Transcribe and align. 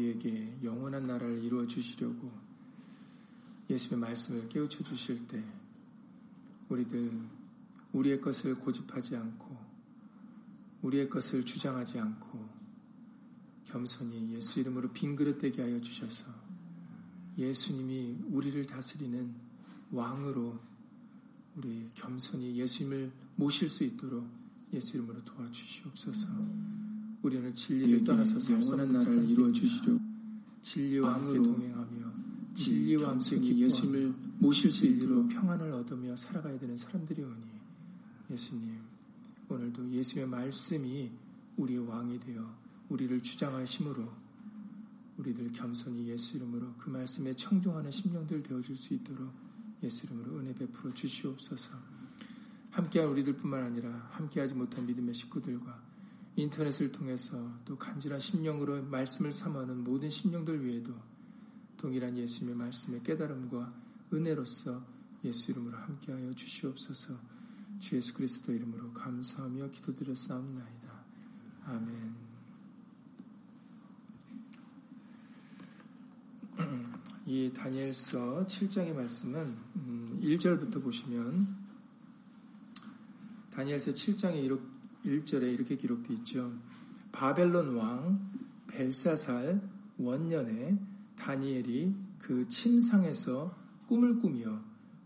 우리에게 0.00 0.58
영원한 0.64 1.06
나라를 1.06 1.44
이루어 1.44 1.66
주시려고 1.66 2.32
예수님의 3.68 4.00
말씀을 4.08 4.48
깨우쳐 4.48 4.82
주실 4.82 5.28
때 5.28 5.44
우리들 6.68 7.12
우리의 7.92 8.20
것을 8.20 8.56
고집하지 8.56 9.16
않고 9.16 9.56
우리의 10.82 11.08
것을 11.08 11.44
주장하지 11.44 11.98
않고 11.98 12.48
겸손히 13.66 14.34
예수 14.34 14.60
이름으로 14.60 14.92
빈 14.92 15.14
그릇 15.14 15.38
되게 15.38 15.62
하여 15.62 15.80
주셔서 15.80 16.26
예수님이 17.38 18.24
우리를 18.30 18.66
다스리는 18.66 19.34
왕으로 19.92 20.58
우리 21.56 21.90
겸손히 21.94 22.56
예수님을 22.56 23.12
모실 23.36 23.68
수 23.68 23.84
있도록 23.84 24.26
예수 24.72 24.96
이름으로 24.96 25.24
도와주시옵소서. 25.24 26.28
우리는 27.22 27.54
진리를 27.54 28.04
떠나서 28.04 28.52
영원한 28.52 28.92
나라를 28.92 29.28
이루어 29.28 29.52
주시려 29.52 29.98
진리와 30.62 31.14
함께 31.14 31.38
동행하며 31.38 32.12
진리와 32.54 33.10
함께 33.10 33.56
예수님을 33.56 34.14
모실 34.38 34.70
수 34.70 34.86
있도록 34.86 35.28
평안을 35.28 35.70
얻으며 35.72 36.16
살아가야 36.16 36.58
되는 36.58 36.76
사람들이 36.76 37.22
오니 37.22 37.44
예수님 38.30 38.78
오늘도 39.48 39.90
예수님의 39.90 40.30
말씀이 40.30 41.10
우리의 41.56 41.86
왕이 41.86 42.20
되어 42.20 42.54
우리를 42.88 43.20
주장하심으로 43.20 44.08
우리들 45.18 45.52
겸손히 45.52 46.08
예수 46.08 46.36
이름으로 46.36 46.74
그 46.78 46.88
말씀에 46.88 47.34
청종하는 47.34 47.90
심령들 47.90 48.42
되어줄 48.42 48.76
수 48.76 48.94
있도록 48.94 49.30
예수 49.82 50.06
이름으로 50.06 50.38
은혜 50.38 50.54
베풀어 50.54 50.92
주시옵소서. 50.92 51.72
함께한 52.70 53.10
우리들뿐만 53.10 53.64
아니라 53.64 54.08
함께하지 54.12 54.54
못한 54.54 54.86
믿음의 54.86 55.12
식구들과 55.14 55.89
인터넷을 56.36 56.92
통해서 56.92 57.50
또 57.64 57.76
간절한 57.76 58.20
심령으로 58.20 58.82
말씀을 58.84 59.32
삼아는 59.32 59.84
모든 59.84 60.08
심령들 60.10 60.64
위에도 60.64 60.94
동일한 61.76 62.16
예수님의 62.16 62.56
말씀의 62.56 63.02
깨달음과 63.02 63.72
은혜로서 64.12 64.84
예수 65.24 65.50
이름으로 65.50 65.76
함께하여 65.76 66.32
주시옵소서. 66.34 67.14
주 67.80 67.96
예수 67.96 68.12
그리스도 68.14 68.52
이름으로 68.52 68.92
감사하며 68.92 69.70
기도드렸사옵나이다. 69.70 71.04
아멘. 71.64 72.14
이 77.26 77.52
다니엘서 77.54 78.46
7장의 78.46 78.94
말씀은 78.94 79.56
1절부터 80.22 80.76
음, 80.76 80.82
보시면 80.82 81.56
다니엘서 83.52 83.92
7장의 83.92 84.44
1절에 85.04 85.52
이렇게 85.52 85.76
기록되어 85.76 86.16
있죠. 86.18 86.52
바벨론 87.12 87.76
왕 87.76 88.30
벨사살 88.68 89.60
원년에 89.98 90.78
다니엘이 91.16 91.94
그 92.18 92.48
침상에서 92.48 93.56
꿈을 93.86 94.18
꾸며 94.18 94.60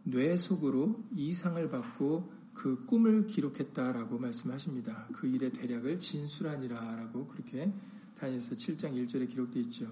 뇌 0.05 0.37
속으로 0.37 1.03
이상을 1.15 1.69
받고 1.69 2.33
그 2.53 2.85
꿈을 2.87 3.27
기록했다라고 3.27 4.19
말씀하십니다. 4.19 5.09
그 5.13 5.27
일의 5.27 5.53
대략을 5.53 5.99
진술하니라라고 5.99 7.27
그렇게 7.27 7.73
다니엘서 8.19 8.55
7장 8.55 8.93
1절에 8.95 9.29
기록되어 9.29 9.63
있죠. 9.63 9.91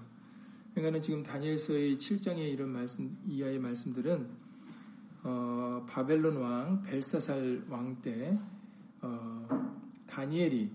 그러니까 0.73 1.01
지금 1.01 1.21
다니엘서의 1.23 1.97
7장의 1.97 2.51
이런 2.51 2.69
말씀 2.69 3.17
이하의 3.27 3.59
말씀들은 3.59 4.27
어, 5.23 5.85
바벨론 5.87 6.37
왕 6.37 6.81
벨사살 6.83 7.63
왕때 7.69 8.37
어, 9.01 9.62
다니엘이 10.13 10.69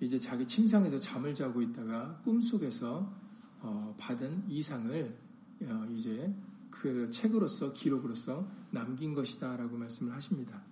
이제 0.00 0.18
자기 0.18 0.46
침상에서 0.46 0.98
잠을 0.98 1.34
자고 1.34 1.60
있다가 1.60 2.18
꿈속에서 2.24 3.12
어, 3.60 3.94
받은 3.98 4.44
이상을 4.48 5.18
어, 5.64 5.86
이제 5.94 6.34
그 6.70 7.10
책으로서 7.10 7.74
기록으로서 7.74 8.48
남긴 8.70 9.14
것이다라고 9.14 9.76
말씀을 9.76 10.14
하십니다. 10.14 10.62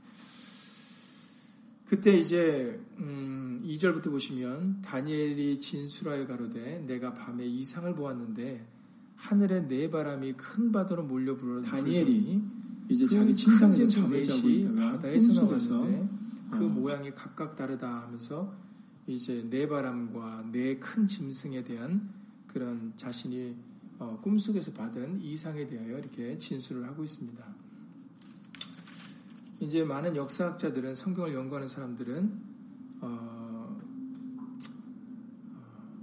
그때 1.85 2.19
이제 2.19 2.81
음 2.99 3.63
2절부터 3.67 4.11
보시면 4.11 4.81
다니엘이 4.83 5.61
진술하여 5.61 6.27
가로되 6.27 6.85
내가 6.87 7.13
밤에 7.13 7.45
이상을 7.45 7.95
보았는데 7.95 8.67
하늘에 9.17 9.67
네 9.69 9.91
바람이 9.91 10.35
큰 10.35 10.73
바다로 10.73 11.03
몰려 11.05 11.37
불어 11.37 11.61
다니엘이 11.61 12.43
이제 12.89 13.05
그 13.05 13.11
자기 13.11 13.35
침상에서 13.35 13.87
잠을 13.87 14.23
자고 14.23 14.49
있다가 14.49 14.93
바다에서 14.93 15.45
나와서 15.45 15.87
그 16.51 16.65
어. 16.65 16.69
모양이 16.69 17.11
각각 17.15 17.57
다르다 17.57 18.03
하면서 18.03 18.55
이제 19.07 19.47
네 19.49 19.67
바람과 19.69 20.49
네큰 20.53 21.07
짐승에 21.07 21.65
대한 21.65 22.13
그런 22.47 22.93
자신이 22.97 23.57
어, 23.99 24.21
꿈속에서 24.23 24.73
받은 24.73 25.21
이상에 25.21 25.67
대하여 25.67 25.99
이렇게 25.99 26.39
진술을 26.39 26.87
하고 26.87 27.05
있습니다. 27.05 27.45
이제 29.61 29.83
많은 29.85 30.15
역사학자들은 30.15 30.95
성경을 30.95 31.35
연구하는 31.35 31.67
사람들은 31.67 32.41
어, 33.01 33.81
어, 35.55 35.97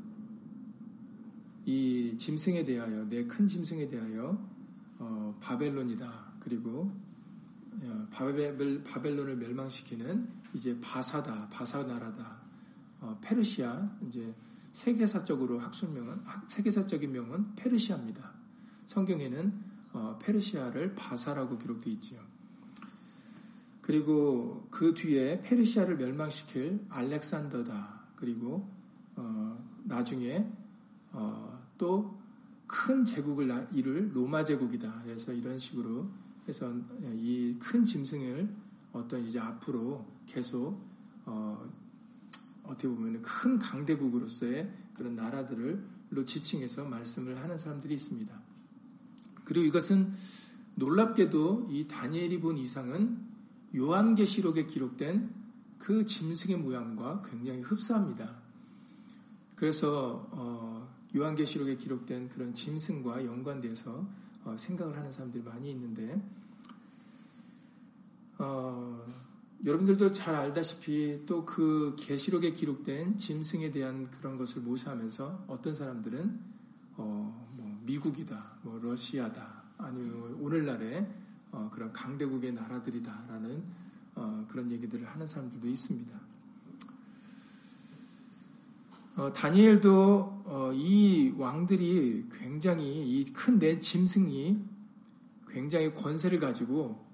이 1.65 2.15
짐승에 2.17 2.65
대하여 2.65 3.07
내 3.07 3.25
큰 3.27 3.47
짐승에 3.47 3.87
대하여 3.87 4.37
어, 4.99 5.37
바벨론이다 5.41 6.33
그리고 6.39 6.91
어, 6.91 7.04
바벨, 8.11 8.83
바벨론을 8.83 9.37
멸망시키는 9.37 10.27
이제 10.53 10.79
바사다 10.79 11.49
바사 11.49 11.83
나라다 11.83 12.39
어, 13.01 13.19
페르시아 13.21 13.97
이제 14.07 14.33
세계사적으로 14.71 15.59
학술명은 15.59 16.21
세계사적인 16.47 17.11
명은 17.11 17.55
페르시아입니다. 17.55 18.31
성경에는 18.85 19.75
페르시아를 20.19 20.95
바사라고 20.95 21.57
기록되어 21.57 21.93
있지요. 21.93 22.19
그리고 23.81 24.67
그 24.71 24.93
뒤에 24.93 25.41
페르시아를 25.41 25.97
멸망시킬 25.97 26.85
알렉산더다. 26.89 28.01
그리고 28.15 28.67
어, 29.15 29.63
나중에 29.83 30.51
어, 31.11 31.57
또큰 31.77 33.05
제국을 33.05 33.67
이룰 33.71 34.11
로마 34.13 34.43
제국이다. 34.43 35.03
그래서 35.03 35.31
이런 35.31 35.57
식으로 35.57 36.09
해서 36.47 36.71
이 37.15 37.57
큰 37.59 37.83
짐승을 37.83 38.49
어떤 38.93 39.21
이제 39.21 39.39
앞으로 39.39 40.05
계속 40.25 40.79
어, 41.25 41.69
어떻게 42.63 42.87
보면 42.87 43.21
큰 43.21 43.59
강대국으로서의 43.59 44.71
그런 44.93 45.15
나라들을로 45.15 46.25
지칭해서 46.25 46.85
말씀을 46.85 47.37
하는 47.37 47.57
사람들이 47.57 47.93
있습니다. 47.95 48.41
그리고 49.43 49.65
이것은 49.65 50.13
놀랍게도 50.75 51.67
이 51.71 51.87
다니엘이 51.87 52.39
본 52.39 52.57
이상은 52.57 53.19
요한계시록에 53.75 54.65
기록된 54.65 55.29
그 55.77 56.05
짐승의 56.05 56.57
모양과 56.57 57.21
굉장히 57.29 57.61
흡사합니다. 57.61 58.41
그래서 59.55 60.27
어, 60.31 60.95
요한계시록에 61.15 61.77
기록된 61.77 62.29
그런 62.29 62.53
짐승과 62.53 63.25
연관돼서 63.25 64.07
어, 64.45 64.55
생각을 64.57 64.97
하는 64.97 65.11
사람들이 65.11 65.43
많이 65.43 65.69
있는데 65.71 66.21
어, 68.37 69.05
여러분들도 69.65 70.11
잘 70.11 70.35
알다시피 70.35 71.25
또 71.25 71.45
그 71.45 71.95
계시록에 71.97 72.51
기록된 72.51 73.17
짐승에 73.17 73.71
대한 73.71 74.09
그런 74.11 74.37
것을 74.37 74.61
모사하면서 74.61 75.45
어떤 75.47 75.73
사람들은 75.73 76.39
어, 76.97 77.53
뭐 77.55 77.81
미국이다, 77.83 78.59
뭐 78.61 78.79
러시아다, 78.79 79.63
아니면 79.77 80.35
오늘날의 80.41 81.07
어, 81.51 81.69
그런 81.73 81.91
강대국의 81.93 82.53
나라들이다라는 82.53 83.63
어, 84.15 84.45
그런 84.49 84.71
얘기들을 84.71 85.05
하는 85.07 85.25
사람들도 85.27 85.67
있습니다. 85.67 86.24
어, 89.15 89.31
다니엘도 89.31 90.43
어, 90.45 90.71
이 90.73 91.33
왕들이 91.37 92.25
굉장히 92.31 93.21
이 93.21 93.33
큰 93.33 93.59
내 93.59 93.79
짐승이 93.79 94.59
굉장히 95.47 95.93
권세를 95.93 96.39
가지고 96.39 97.05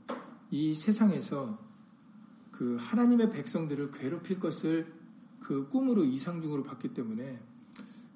이 0.49 0.73
세상에서 0.73 1.59
그 2.51 2.75
하나님의 2.79 3.29
백성들을 3.31 3.91
괴롭힐 3.91 4.39
것을 4.39 4.91
그 5.39 5.67
꿈으로 5.69 6.03
이상중으로 6.03 6.63
봤기 6.63 6.93
때문에 6.93 7.39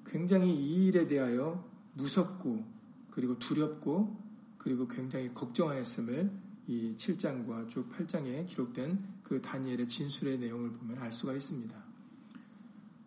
굉장히 0.04 0.52
이 0.52 0.86
일에 0.86 1.06
대하여 1.06 1.64
무섭고 1.94 2.64
그리고 3.10 3.38
두렵고 3.38 4.16
그리고 4.58 4.88
굉장히 4.88 5.32
걱정하였음을 5.32 6.30
이 6.66 6.94
7장과 6.96 7.68
쭉 7.68 7.88
8장에 7.88 8.46
기록된 8.46 8.98
그 9.22 9.40
다니엘의 9.40 9.86
진술의 9.86 10.38
내용을 10.38 10.72
보면 10.72 10.98
알 10.98 11.12
수가 11.12 11.34
있습니다. 11.34 11.85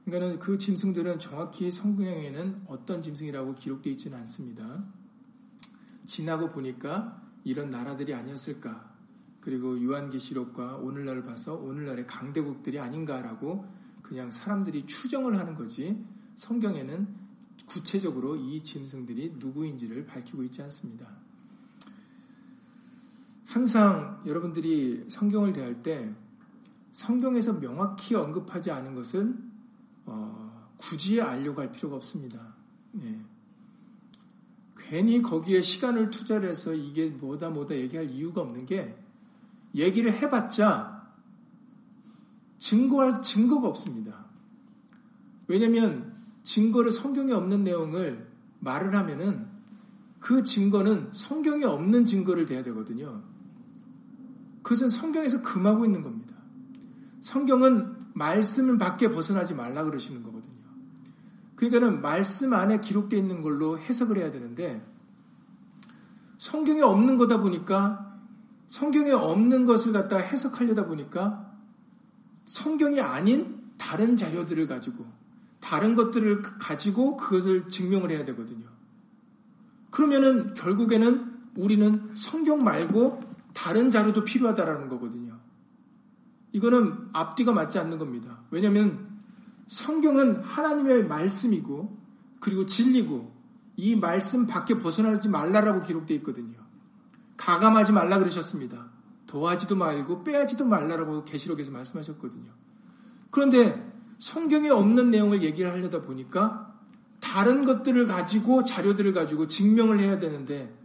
그러니까 0.09 0.45
그 0.45 0.57
짐승들은 0.57 1.19
정확히 1.19 1.71
성경에는 1.71 2.63
어떤 2.67 3.01
짐승이라고 3.01 3.56
기록되어 3.56 3.91
있지는 3.91 4.17
않습니다. 4.19 4.83
지나고 6.06 6.51
보니까 6.51 7.21
이런 7.44 7.69
나라들이 7.69 8.13
아니었을까? 8.13 8.89
그리고 9.41 9.79
유한계시록과 9.79 10.77
오늘날을 10.77 11.23
봐서 11.23 11.56
오늘날의 11.56 12.07
강대국들이 12.07 12.79
아닌가라고 12.79 13.65
그냥 14.01 14.31
사람들이 14.31 14.85
추정을 14.85 15.38
하는 15.38 15.56
거지 15.56 16.03
성경에는 16.35 17.07
구체적으로 17.65 18.35
이 18.35 18.62
짐승들이 18.62 19.35
누구인지를 19.38 20.05
밝히고 20.05 20.44
있지 20.44 20.62
않습니다. 20.63 21.07
항상 23.45 24.21
여러분들이 24.25 25.05
성경을 25.09 25.53
대할 25.53 25.81
때 25.81 26.13
성경에서 26.91 27.59
명확히 27.59 28.15
언급하지 28.15 28.71
않은 28.71 28.95
것은 28.95 29.49
어, 30.06 30.69
굳이 30.78 31.22
알려고 31.22 31.62
할 31.62 31.72
필요가 31.72 31.96
없습니다. 31.98 32.56
네. 32.92 33.19
괜히 34.78 35.22
거기에 35.22 35.62
시간을 35.62 36.10
투자를 36.10 36.50
해서 36.50 36.74
이게 36.74 37.10
뭐다 37.10 37.50
뭐다 37.50 37.75
얘기할 37.75 38.10
이유가 38.10 38.42
없는 38.42 38.66
게 38.66 38.98
얘기를 39.75 40.12
해봤자 40.12 41.13
증거할 42.57 43.22
증거가 43.22 43.68
없습니다. 43.68 44.25
왜냐하면 45.48 46.16
증거를 46.44 46.92
성경에 46.92 47.34
없는 47.34 47.63
내용을 47.63 48.28
말을 48.60 48.96
하면은 48.96 49.48
그 50.19 50.44
증거는 50.44 51.10
성경에 51.13 51.66
없는 51.66 52.06
증거를 52.06 52.46
대야 52.46 52.63
되거든요. 52.63 53.24
그것은 54.63 54.90
성경에서 54.90 55.42
금하고 55.42 55.86
있는 55.86 56.01
겁니다. 56.01 56.36
성경은 57.22 57.99
말씀을 58.19 58.77
밖에 58.77 59.10
벗어나지 59.10 59.56
말라 59.56 59.83
그러시는 59.83 60.21
거거든요. 60.24 60.54
그러니까는 61.56 62.01
말씀 62.01 62.54
안에 62.54 62.81
기록되어 62.81 63.18
있는 63.18 63.42
걸로 63.42 63.80
해석을 63.80 64.18
해야 64.18 64.31
되는데 64.31 64.86
성경에 66.38 66.81
없는 66.81 67.18
거다 67.18 67.42
보니까 67.42 68.18
성경에 68.68 69.12
없는 69.12 69.66
것을 69.66 69.94
갖다 69.94 70.18
해석하려다 70.18 70.86
보니까 70.86 71.54
성경이 72.45 73.00
아닌 73.01 73.62
다른 73.77 74.16
자료들을 74.16 74.68
가지고 74.68 75.06
다른 75.60 75.95
것들을 75.95 76.42
가지고 76.42 77.18
그것을 77.18 77.69
증명을 77.69 78.12
해야 78.12 78.25
되거든요. 78.25 78.68
그러면은 79.92 80.54
결국에는 80.54 81.39
우리는 81.56 82.12
성경 82.15 82.63
말고 82.63 83.22
다른 83.54 83.89
자료도 83.89 84.24
필요하다라는 84.24 84.88
거거든요. 84.89 85.38
이거는 86.51 87.10
앞뒤가 87.13 87.51
맞지 87.51 87.80
않는 87.80 87.98
겁니다. 88.00 88.42
왜냐하면 88.51 89.07
성경은 89.68 90.42
하나님의 90.42 91.06
말씀이고 91.06 91.98
그리고 92.40 92.66
진리고 92.66 93.31
이 93.75 93.96
말씀 93.96 94.48
밖에 94.48 94.78
벗어나지 94.78 95.30
말라라고 95.30 95.81
기록되어 95.84 96.18
있거든요. 96.18 96.57
가감하지 97.38 97.92
말라 97.92 98.19
그러셨습니다. 98.19 98.90
더하지도 99.28 99.75
말고 99.75 100.24
빼야지도 100.24 100.66
말라라고 100.66 101.24
계시록에서 101.24 101.72
말씀하셨거든요. 101.72 102.51
그런데 103.30 103.90
성경에 104.18 104.69
없는 104.69 105.12
내용을 105.12 105.44
얘기를 105.44 105.72
하려다 105.72 106.01
보니까 106.01 106.75
다른 107.19 107.63
것들을 107.63 108.07
가지고 108.07 108.63
자료들을 108.63 109.13
가지고 109.13 109.48
증명을 109.48 110.00
해야 110.00 110.19
되는데 110.19 110.75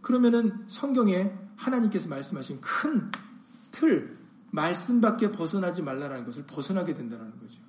그러면은 0.00 0.64
성경에 0.68 1.32
하나님께서 1.56 2.08
말씀하신 2.08 2.60
큰 2.60 3.10
틀, 3.70 4.21
말씀밖에 4.52 5.32
벗어나지 5.32 5.82
말라라는 5.82 6.24
것을 6.24 6.44
벗어나게 6.46 6.94
된다는 6.94 7.38
거죠. 7.38 7.60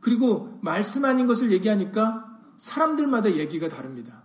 그리고 0.00 0.58
말씀 0.60 1.04
아닌 1.04 1.26
것을 1.26 1.52
얘기하니까 1.52 2.38
사람들마다 2.56 3.36
얘기가 3.36 3.68
다릅니다. 3.68 4.22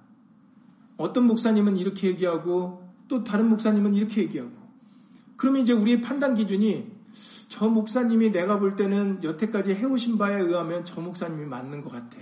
어떤 0.98 1.25
목사님은 1.25 1.78
이렇게 1.78 2.07
얘기하고 2.07 2.94
또 3.07 3.24
다른 3.24 3.50
목사님은 3.50 3.94
이렇게 3.94 4.22
얘기하고 4.22 4.52
그러면 5.38 5.62
이제 5.62 5.74
우리의 5.74 6.02
판단 6.02 6.34
기준이 6.34 6.92
저 7.48 7.68
목사님이 7.68 8.31
내가 8.31 8.60
볼 8.60 8.75
때는 8.75 9.24
여태까지 9.24 9.75
해오신 9.75 10.18
바에 10.18 10.40
의하면 10.42 10.84
저 10.84 11.02
목사님이 11.02 11.46
맞는 11.46 11.81
것 11.81 11.92
같아. 11.92 12.18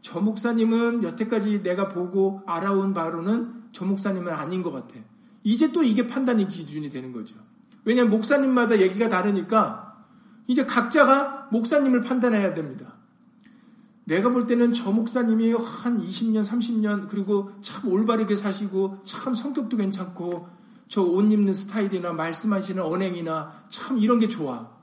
저 0.00 0.20
목사님은 0.20 1.02
여태까지 1.04 1.62
내가 1.62 1.88
보고 1.88 2.42
알아온 2.46 2.92
바로는 2.92 3.62
저 3.72 3.84
목사님은 3.84 4.32
아닌 4.32 4.62
것 4.62 4.70
같아. 4.70 4.96
이제 5.44 5.72
또 5.72 5.82
이게 5.82 6.06
판단의 6.06 6.48
기준이 6.48 6.90
되는 6.90 7.12
거죠. 7.12 7.36
왜냐하면 7.84 8.10
목사님마다 8.10 8.80
얘기가 8.80 9.08
다르니까 9.08 10.04
이제 10.46 10.64
각자가 10.66 11.48
목사님을 11.50 12.02
판단해야 12.02 12.54
됩니다. 12.54 12.94
내가 14.04 14.30
볼 14.30 14.46
때는 14.46 14.72
저 14.72 14.90
목사님이 14.90 15.52
한 15.52 16.00
20년, 16.00 16.44
30년, 16.44 17.08
그리고 17.08 17.52
참 17.60 17.88
올바르게 17.88 18.34
사시고, 18.34 18.98
참 19.04 19.34
성격도 19.34 19.76
괜찮고, 19.76 20.48
저 20.92 21.02
옷 21.02 21.32
입는 21.32 21.54
스타일이나 21.54 22.12
말씀하시는 22.12 22.82
언행이나 22.82 23.64
참 23.68 23.96
이런 23.98 24.18
게 24.18 24.28
좋아. 24.28 24.76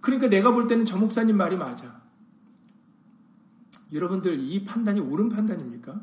그러니까 0.00 0.28
내가 0.28 0.50
볼 0.50 0.66
때는 0.66 0.84
저 0.84 0.96
목사님 0.96 1.36
말이 1.36 1.56
맞아. 1.56 2.00
여러분들 3.92 4.40
이 4.40 4.64
판단이 4.64 4.98
옳은 4.98 5.28
판단입니까? 5.28 6.00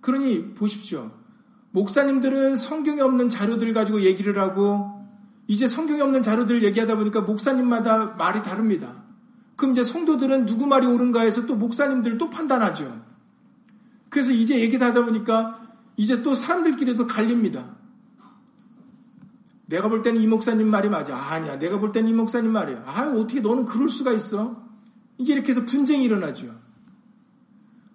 그러니 0.00 0.54
보십시오. 0.54 1.12
목사님들은 1.76 2.56
성경에 2.56 3.02
없는 3.02 3.28
자료들 3.28 3.74
가지고 3.74 4.00
얘기를 4.00 4.38
하고 4.38 5.04
이제 5.46 5.66
성경에 5.66 6.00
없는 6.00 6.22
자료들을 6.22 6.64
얘기하다 6.64 6.96
보니까 6.96 7.20
목사님마다 7.20 8.14
말이 8.16 8.42
다릅니다. 8.42 9.04
그럼 9.56 9.72
이제 9.72 9.82
성도들은 9.82 10.46
누구 10.46 10.66
말이 10.66 10.86
옳은가 10.86 11.20
해서 11.20 11.44
또 11.44 11.54
목사님들 11.54 12.16
또 12.16 12.30
판단하죠. 12.30 13.04
그래서 14.08 14.30
이제 14.30 14.58
얘기를 14.58 14.86
하다 14.86 15.04
보니까 15.04 15.68
이제 15.98 16.22
또 16.22 16.34
사람들끼리도 16.34 17.06
갈립니다. 17.06 17.76
내가 19.66 19.90
볼 19.90 20.00
때는 20.00 20.22
이 20.22 20.26
목사님 20.26 20.66
말이 20.68 20.88
맞아. 20.88 21.14
아, 21.14 21.38
니야 21.38 21.58
내가 21.58 21.78
볼 21.78 21.92
때는 21.92 22.08
이 22.08 22.14
목사님 22.14 22.52
말이야. 22.52 22.84
아, 22.86 23.02
어떻게 23.02 23.40
너는 23.40 23.66
그럴 23.66 23.90
수가 23.90 24.12
있어? 24.12 24.64
이제 25.18 25.34
이렇게 25.34 25.52
해서 25.52 25.66
분쟁이 25.66 26.04
일어나죠. 26.04 26.54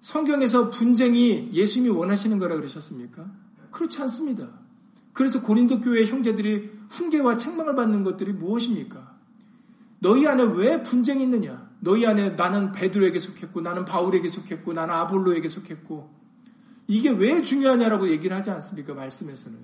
성경에서 0.01 0.69
분쟁이 0.69 1.49
예수님이 1.51 1.95
원하시는 1.95 2.37
거라 2.37 2.55
그러셨습니까? 2.55 3.40
그렇지 3.71 4.01
않습니다. 4.01 4.49
그래서 5.13 5.41
고린도 5.41 5.81
교회 5.81 6.05
형제들이 6.05 6.71
훈계와 6.89 7.37
책망을 7.37 7.75
받는 7.75 8.03
것들이 8.03 8.33
무엇입니까? 8.33 9.17
너희 9.99 10.27
안에 10.27 10.43
왜 10.43 10.81
분쟁이 10.83 11.23
있느냐? 11.23 11.69
너희 11.79 12.05
안에 12.05 12.31
나는 12.31 12.71
베드로에게 12.71 13.19
속했고 13.19 13.61
나는 13.61 13.85
바울에게 13.85 14.27
속했고 14.27 14.73
나는 14.73 14.93
아볼로에게 14.93 15.47
속했고 15.47 16.13
이게 16.87 17.09
왜 17.09 17.41
중요하냐라고 17.41 18.09
얘기를 18.09 18.35
하지 18.35 18.51
않습니까? 18.51 18.93
말씀에서는. 18.93 19.57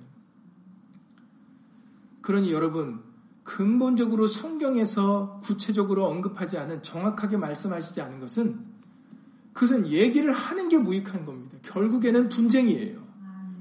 그러니 2.20 2.52
여러분 2.52 3.02
근본적으로 3.42 4.26
성경에서 4.26 5.40
구체적으로 5.42 6.06
언급하지 6.06 6.58
않은 6.58 6.82
정확하게 6.82 7.38
말씀하시지 7.38 8.00
않은 8.00 8.20
것은 8.20 8.60
그것은 9.54 9.88
얘기를 9.88 10.32
하는 10.32 10.68
게 10.68 10.76
무익한 10.78 11.24
겁니다. 11.24 11.56
결국에는 11.62 12.28
분쟁이에요. 12.28 13.07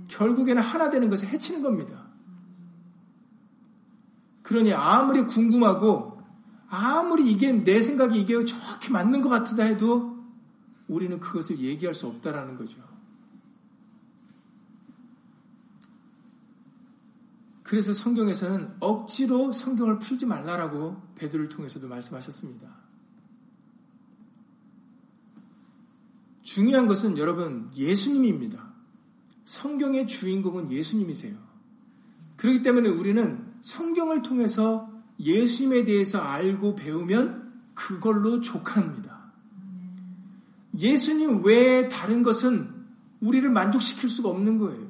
결국에는 0.08 0.62
하나 0.62 0.90
되는 0.90 1.10
것을 1.10 1.28
해치는 1.30 1.62
겁니다. 1.62 2.08
그러니 4.42 4.74
아무리 4.74 5.26
궁금하고 5.26 6.22
아무리 6.70 7.32
이게 7.32 7.52
내 7.52 7.82
생각이 7.82 8.20
이게 8.20 8.44
정확히 8.46 8.92
맞는 8.92 9.22
것 9.22 9.30
같다 9.30 9.64
해도 9.64 10.18
우리는 10.88 11.20
그것을 11.20 11.60
얘기할 11.60 11.94
수 11.94 12.08
없다라는 12.08 12.58
거죠. 12.58 12.82
그래서 17.64 17.92
성경에서는 17.92 18.76
억지로 18.80 19.52
성경을 19.52 20.00
풀지 20.00 20.26
말라라고 20.26 21.02
베드를 21.16 21.50
통해서도 21.50 21.90
말씀하셨습니다. 21.90 22.70
중요한 26.44 26.88
것은 26.88 27.18
여러분 27.18 27.70
예수님입니다. 27.76 28.67
성경의 29.48 30.08
주인공은 30.08 30.74
예수님이세요. 30.74 31.34
그렇기 32.36 32.64
때문에 32.64 32.90
우리는 32.90 33.46
성경을 33.62 34.22
통해서 34.22 34.92
예수님에 35.22 35.86
대해서 35.86 36.20
알고 36.20 36.76
배우면 36.76 37.54
그걸로 37.74 38.42
족합니다. 38.42 39.32
예수님 40.78 41.46
외에 41.46 41.88
다른 41.88 42.24
것은 42.24 42.70
우리를 43.22 43.50
만족시킬 43.50 44.10
수가 44.10 44.28
없는 44.28 44.58
거예요. 44.58 44.86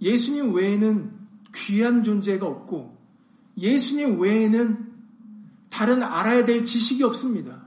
예수님 0.00 0.54
외에는 0.54 1.10
귀한 1.56 2.04
존재가 2.04 2.46
없고 2.46 2.96
예수님 3.58 4.20
외에는 4.20 4.92
다른 5.70 6.04
알아야 6.04 6.44
될 6.44 6.64
지식이 6.64 7.02
없습니다. 7.02 7.64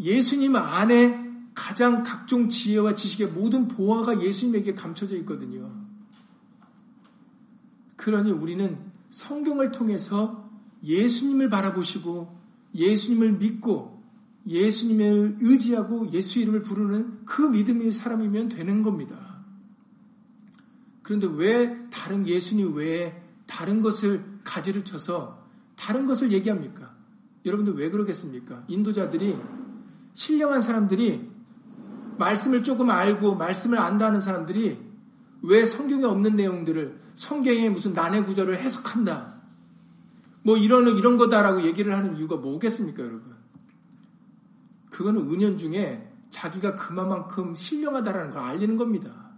예수님 0.00 0.56
안에 0.56 1.25
가장 1.56 2.02
각종 2.04 2.48
지혜와 2.48 2.94
지식의 2.94 3.28
모든 3.28 3.66
보화가 3.66 4.22
예수님에게 4.22 4.74
감춰져 4.74 5.16
있거든요. 5.16 5.72
그러니 7.96 8.30
우리는 8.30 8.78
성경을 9.08 9.72
통해서 9.72 10.48
예수님을 10.84 11.48
바라보시고 11.48 12.38
예수님을 12.74 13.32
믿고 13.32 13.96
예수님을 14.46 15.38
의지하고 15.40 16.12
예수 16.12 16.38
이름을 16.38 16.60
부르는 16.62 17.24
그 17.24 17.40
믿음의 17.40 17.90
사람이면 17.90 18.50
되는 18.50 18.82
겁니다. 18.82 19.16
그런데 21.02 21.26
왜 21.26 21.88
다른 21.88 22.28
예수님 22.28 22.74
외에 22.74 23.20
다른 23.46 23.80
것을 23.80 24.22
가지를 24.44 24.84
쳐서 24.84 25.42
다른 25.74 26.06
것을 26.06 26.32
얘기합니까? 26.32 26.94
여러분들 27.46 27.74
왜 27.76 27.90
그러겠습니까? 27.90 28.64
인도자들이 28.68 29.36
신령한 30.12 30.60
사람들이 30.60 31.25
말씀을 32.18 32.62
조금 32.62 32.90
알고 32.90 33.36
말씀을 33.36 33.78
안다는 33.78 34.20
사람들이 34.20 34.78
왜 35.42 35.64
성경에 35.64 36.04
없는 36.04 36.36
내용들을 36.36 37.00
성경에 37.14 37.68
무슨 37.68 37.92
난해 37.92 38.24
구절을 38.24 38.58
해석한다. 38.58 39.36
뭐 40.42 40.56
이런 40.56 40.86
이런 40.96 41.16
거다라고 41.16 41.62
얘기를 41.62 41.94
하는 41.94 42.16
이유가 42.16 42.36
뭐겠습니까, 42.36 43.02
여러분? 43.02 43.34
그거는 44.90 45.28
은연 45.30 45.56
중에 45.56 46.12
자기가 46.30 46.74
그만큼 46.74 47.54
신령하다라는 47.54 48.30
걸 48.32 48.42
알리는 48.42 48.76
겁니다. 48.76 49.30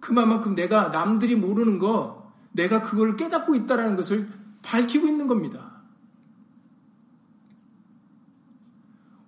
그만큼 0.00 0.54
내가 0.54 0.88
남들이 0.88 1.36
모르는 1.36 1.78
거, 1.78 2.32
내가 2.52 2.82
그걸 2.82 3.16
깨닫고 3.16 3.54
있다라는 3.54 3.96
것을 3.96 4.28
밝히고 4.62 5.06
있는 5.06 5.26
겁니다. 5.26 5.76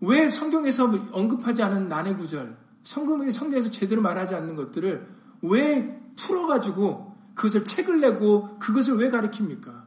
왜 0.01 0.29
성경에서 0.29 0.93
언급하지 1.13 1.63
않은 1.63 1.89
난해 1.89 2.15
구절, 2.15 2.57
성경에 2.89 3.31
성경에서 3.31 3.71
제대로 3.71 4.01
말하지 4.01 4.35
않는 4.35 4.55
것들을 4.55 5.07
왜 5.43 6.01
풀어가지고 6.17 7.15
그것을 7.35 7.63
책을 7.63 8.01
내고 8.01 8.59
그것을 8.59 8.95
왜 8.95 9.11
가르칩니까? 9.11 9.87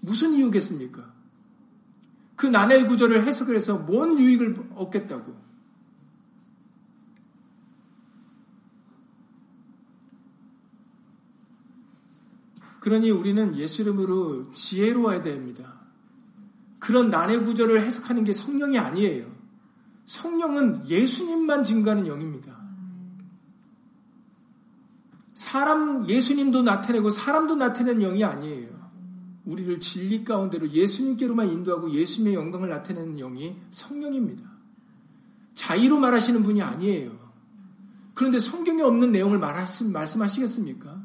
무슨 0.00 0.32
이유겠습니까? 0.32 1.14
그 2.34 2.46
난해 2.46 2.88
구절을 2.88 3.24
해석을 3.24 3.54
해서 3.54 3.78
뭔 3.78 4.18
유익을 4.18 4.70
얻겠다고? 4.74 5.36
그러니 12.80 13.12
우리는 13.12 13.54
예수 13.56 13.82
이름으로 13.82 14.50
지혜로워야 14.50 15.20
됩니다. 15.20 15.80
그런 16.80 17.08
난해 17.08 17.38
구절을 17.38 17.82
해석하는 17.82 18.24
게 18.24 18.32
성령이 18.32 18.80
아니에요. 18.80 19.33
성령은 20.06 20.88
예수님만 20.88 21.62
증가하는 21.62 22.06
영입니다. 22.06 22.62
사람, 25.32 26.08
예수님도 26.08 26.62
나타내고 26.62 27.10
사람도 27.10 27.56
나타내는 27.56 28.00
영이 28.00 28.22
아니에요. 28.24 28.74
우리를 29.44 29.78
진리 29.80 30.24
가운데로 30.24 30.70
예수님께로만 30.70 31.48
인도하고 31.48 31.90
예수님의 31.90 32.34
영광을 32.34 32.68
나타내는 32.68 33.16
영이 33.16 33.56
성령입니다. 33.70 34.48
자의로 35.54 35.98
말하시는 35.98 36.42
분이 36.42 36.62
아니에요. 36.62 37.24
그런데 38.14 38.38
성경에 38.38 38.82
없는 38.82 39.12
내용을 39.12 39.38
말하시, 39.38 39.86
말씀하시겠습니까? 39.86 41.04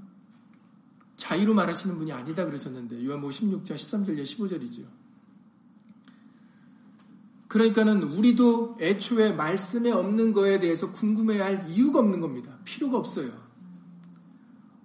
자의로 1.17 1.53
말하시는 1.53 1.97
분이 1.97 2.11
아니다 2.13 2.45
그러셨는데 2.45 3.05
요한복음 3.05 3.31
16장 3.31 3.73
13절 3.73 4.23
15절이죠. 4.23 4.85
그러니까는 7.49 8.03
우리도 8.03 8.77
애초에 8.79 9.33
말씀에 9.33 9.91
없는 9.91 10.33
거에 10.33 10.59
대해서 10.59 10.91
궁금해야 10.91 11.43
할 11.43 11.65
이유가 11.67 11.99
없는 11.99 12.21
겁니다. 12.21 12.53
필요가 12.63 12.97
없어요. 12.97 13.31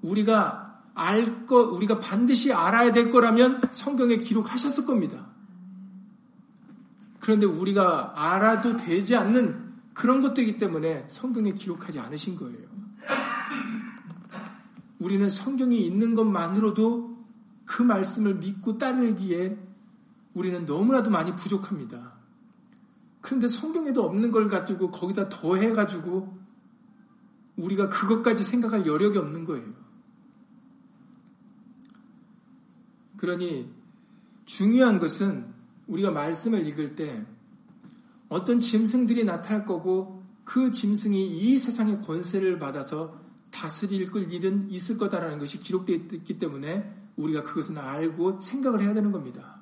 우리가 0.01 0.83
알 0.95 1.45
것, 1.45 1.65
우리가 1.73 2.01
반드시 2.01 2.53
알아야 2.53 2.93
될 2.93 3.11
거라면 3.11 3.61
성경에 3.71 4.17
기록하셨을 4.17 4.87
겁니다. 4.87 5.27
그런데 7.21 7.45
우리가 7.45 8.13
알아도 8.17 8.79
되지 8.79 9.15
않는 9.15 9.75
그런 9.93 10.23
것들이기 10.23 10.57
때문에 10.57 11.05
성경에 11.09 11.53
기록하지 11.53 12.01
않으신 12.01 12.37
거예요. 12.37 12.67
우리는 15.01 15.29
성경이 15.29 15.85
있는 15.85 16.15
것만으로도 16.15 17.25
그 17.67 17.83
말씀을 17.83 18.37
믿고 18.37 18.79
따르기에 18.79 19.59
우리는 20.33 20.65
너무나도 20.65 21.11
많이 21.11 21.37
부족합니다. 21.37 22.14
그런데 23.25 23.49
성경에도 23.49 24.05
없는 24.05 24.31
걸 24.31 24.49
가지고 24.49 24.91
거기다 24.91 25.31
더해가지고 25.31 26.37
우리가 27.57 27.89
그것까지 27.89 28.45
생각할 28.45 28.85
여력이 28.85 29.17
없는 29.17 29.47
거예요. 29.47 29.65
그러니 33.17 33.73
중요한 34.45 34.99
것은 34.99 35.47
우리가 35.87 36.11
말씀을 36.11 36.67
읽을 36.67 36.97
때 36.97 37.25
어떤 38.29 38.61
짐승들이 38.61 39.25
나타날 39.25 39.65
거고 39.65 40.23
그 40.45 40.71
짐승이 40.71 41.27
이 41.27 41.57
세상의 41.57 42.03
권세를 42.03 42.59
받아서 42.59 43.19
다스릴 43.51 44.07
일은 44.35 44.71
있을 44.71 44.99
거다라는 44.99 45.39
것이 45.39 45.59
기록되어 45.59 45.97
있기 45.97 46.39
때문에 46.39 46.95
우리가 47.17 47.43
그것은 47.43 47.79
알고 47.79 48.41
생각을 48.41 48.83
해야 48.83 48.93
되는 48.93 49.13
겁니다. 49.13 49.54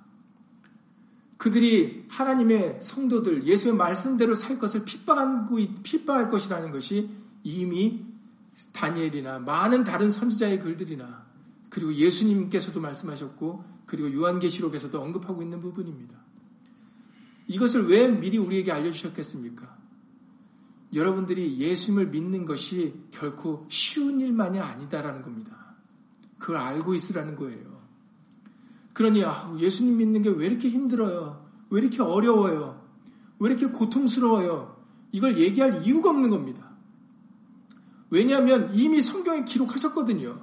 그들이 1.42 2.04
하나님의 2.08 2.78
성도들, 2.80 3.48
예수의 3.48 3.74
말씀대로 3.74 4.32
살 4.32 4.60
것을 4.60 4.84
핍박하고, 4.84 5.56
핍박할 5.82 6.30
것이라는 6.30 6.70
것이 6.70 7.10
이미 7.42 8.06
다니엘이나 8.72 9.40
많은 9.40 9.82
다른 9.82 10.12
선지자의 10.12 10.60
글들이나 10.60 11.26
그리고 11.68 11.92
예수님께서도 11.92 12.80
말씀하셨고 12.80 13.64
그리고 13.86 14.12
요한계시록에서도 14.12 15.02
언급하고 15.02 15.42
있는 15.42 15.60
부분입니다. 15.60 16.16
이것을 17.48 17.88
왜 17.88 18.06
미리 18.06 18.38
우리에게 18.38 18.70
알려주셨겠습니까? 18.70 19.76
여러분들이 20.94 21.58
예수님을 21.58 22.06
믿는 22.06 22.46
것이 22.46 22.94
결코 23.10 23.66
쉬운 23.68 24.20
일만이 24.20 24.60
아니다라는 24.60 25.22
겁니다. 25.22 25.74
그걸 26.38 26.58
알고 26.58 26.94
있으라는 26.94 27.34
거예요. 27.34 27.71
그러니 28.92 29.24
아, 29.24 29.54
예수님 29.58 29.96
믿는 29.98 30.22
게 30.22 30.30
왜 30.30 30.46
이렇게 30.46 30.68
힘들어요? 30.68 31.46
왜 31.70 31.80
이렇게 31.80 32.02
어려워요? 32.02 32.82
왜 33.38 33.50
이렇게 33.50 33.66
고통스러워요? 33.66 34.76
이걸 35.12 35.38
얘기할 35.38 35.84
이유가 35.84 36.10
없는 36.10 36.30
겁니다. 36.30 36.70
왜냐하면 38.10 38.70
이미 38.74 39.00
성경에 39.00 39.44
기록하셨거든요. 39.44 40.38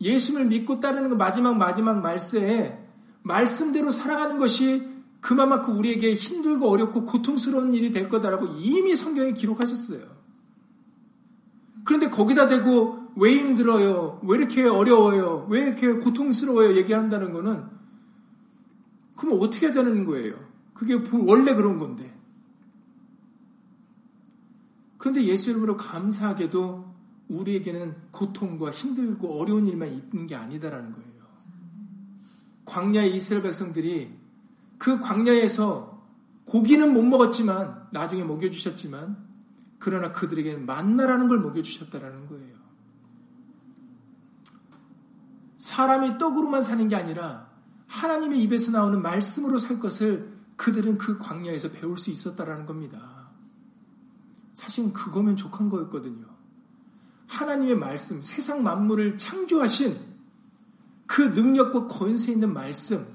예수님을 0.00 0.46
믿고 0.46 0.80
따르는 0.80 1.10
그 1.10 1.14
마지막 1.14 1.56
마지막 1.56 2.00
말세에 2.02 2.78
말씀대로 3.22 3.90
살아가는 3.90 4.38
것이 4.38 4.86
그만큼 5.20 5.78
우리에게 5.78 6.12
힘들고 6.12 6.68
어렵고 6.68 7.06
고통스러운 7.06 7.72
일이 7.72 7.90
될 7.90 8.08
거다라고 8.10 8.46
이미 8.58 8.94
성경에 8.94 9.32
기록하셨어요. 9.32 10.02
그런데 11.84 12.10
거기다 12.10 12.48
대고 12.48 13.03
왜 13.16 13.36
힘들어요? 13.36 14.20
왜 14.24 14.38
이렇게 14.38 14.66
어려워요? 14.66 15.46
왜 15.50 15.60
이렇게 15.60 15.92
고통스러워요? 15.92 16.76
얘기한다는 16.76 17.32
거는 17.32 17.64
그럼 19.16 19.38
어떻게 19.40 19.66
하자는 19.66 20.04
거예요? 20.04 20.34
그게 20.74 21.00
원래 21.12 21.54
그런 21.54 21.78
건데. 21.78 22.12
그런데 24.98 25.22
예수 25.24 25.50
이름으로 25.50 25.76
감사하게도 25.76 26.94
우리에게는 27.28 27.94
고통과 28.10 28.70
힘들고 28.70 29.40
어려운 29.40 29.66
일만 29.66 29.88
있는 29.88 30.26
게 30.26 30.34
아니다라는 30.34 30.92
거예요. 30.92 31.14
광야의 32.64 33.14
이스라엘 33.14 33.42
백성들이 33.42 34.10
그 34.78 34.98
광야에서 35.00 36.02
고기는 36.46 36.92
못 36.92 37.02
먹었지만 37.02 37.88
나중에 37.92 38.24
먹여주셨지만 38.24 39.16
그러나 39.78 40.12
그들에게는 40.12 40.66
만나라는 40.66 41.28
걸 41.28 41.38
먹여주셨다라는 41.40 42.26
거예요. 42.26 42.53
사람이 45.64 46.18
떡으로만 46.18 46.62
사는 46.62 46.86
게 46.88 46.94
아니라 46.94 47.48
하나님의 47.86 48.38
입에서 48.42 48.70
나오는 48.70 49.00
말씀으로 49.00 49.56
살 49.56 49.80
것을 49.80 50.30
그들은 50.56 50.98
그 50.98 51.16
광야에서 51.16 51.70
배울 51.70 51.96
수 51.96 52.10
있었다라는 52.10 52.66
겁니다. 52.66 53.30
사실은 54.52 54.92
그거면 54.92 55.36
족한 55.36 55.70
거였거든요. 55.70 56.26
하나님의 57.28 57.78
말씀, 57.78 58.20
세상 58.20 58.62
만물을 58.62 59.16
창조하신 59.16 59.96
그 61.06 61.22
능력과 61.22 61.88
권세 61.88 62.32
있는 62.32 62.52
말씀, 62.52 63.06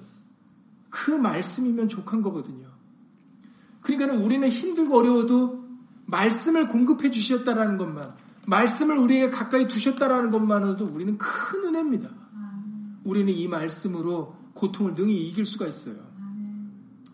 그 0.90 1.12
말씀이면 1.12 1.88
족한 1.88 2.24
거거든요. 2.24 2.68
그러니까 3.82 4.18
우리는 4.18 4.50
힘들고 4.50 4.98
어려워도 4.98 5.70
말씀을 6.08 6.68
공급해 6.68 7.12
주셨다라는 7.12 7.78
것만, 7.78 8.16
말씀을 8.50 8.98
우리에게 8.98 9.30
가까이 9.30 9.68
두셨다라는 9.68 10.32
것만으로도 10.32 10.86
우리는 10.86 11.18
큰 11.18 11.64
은혜입니다. 11.66 12.10
우리는 13.04 13.32
이 13.32 13.48
말씀으로 13.48 14.36
고통을 14.54 14.96
능히 14.96 15.28
이길 15.28 15.46
수가 15.46 15.68
있어요. 15.68 15.96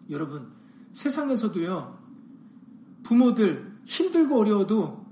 여러분, 0.10 0.48
세상에서도요, 0.94 2.00
부모들 3.04 3.74
힘들고 3.86 4.40
어려워도 4.40 5.06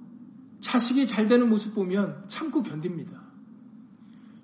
자식이 0.62 1.06
잘 1.08 1.28
되는 1.28 1.50
모습 1.50 1.76
보면 1.76 2.24
참고 2.28 2.64
견딥니다. 2.64 3.22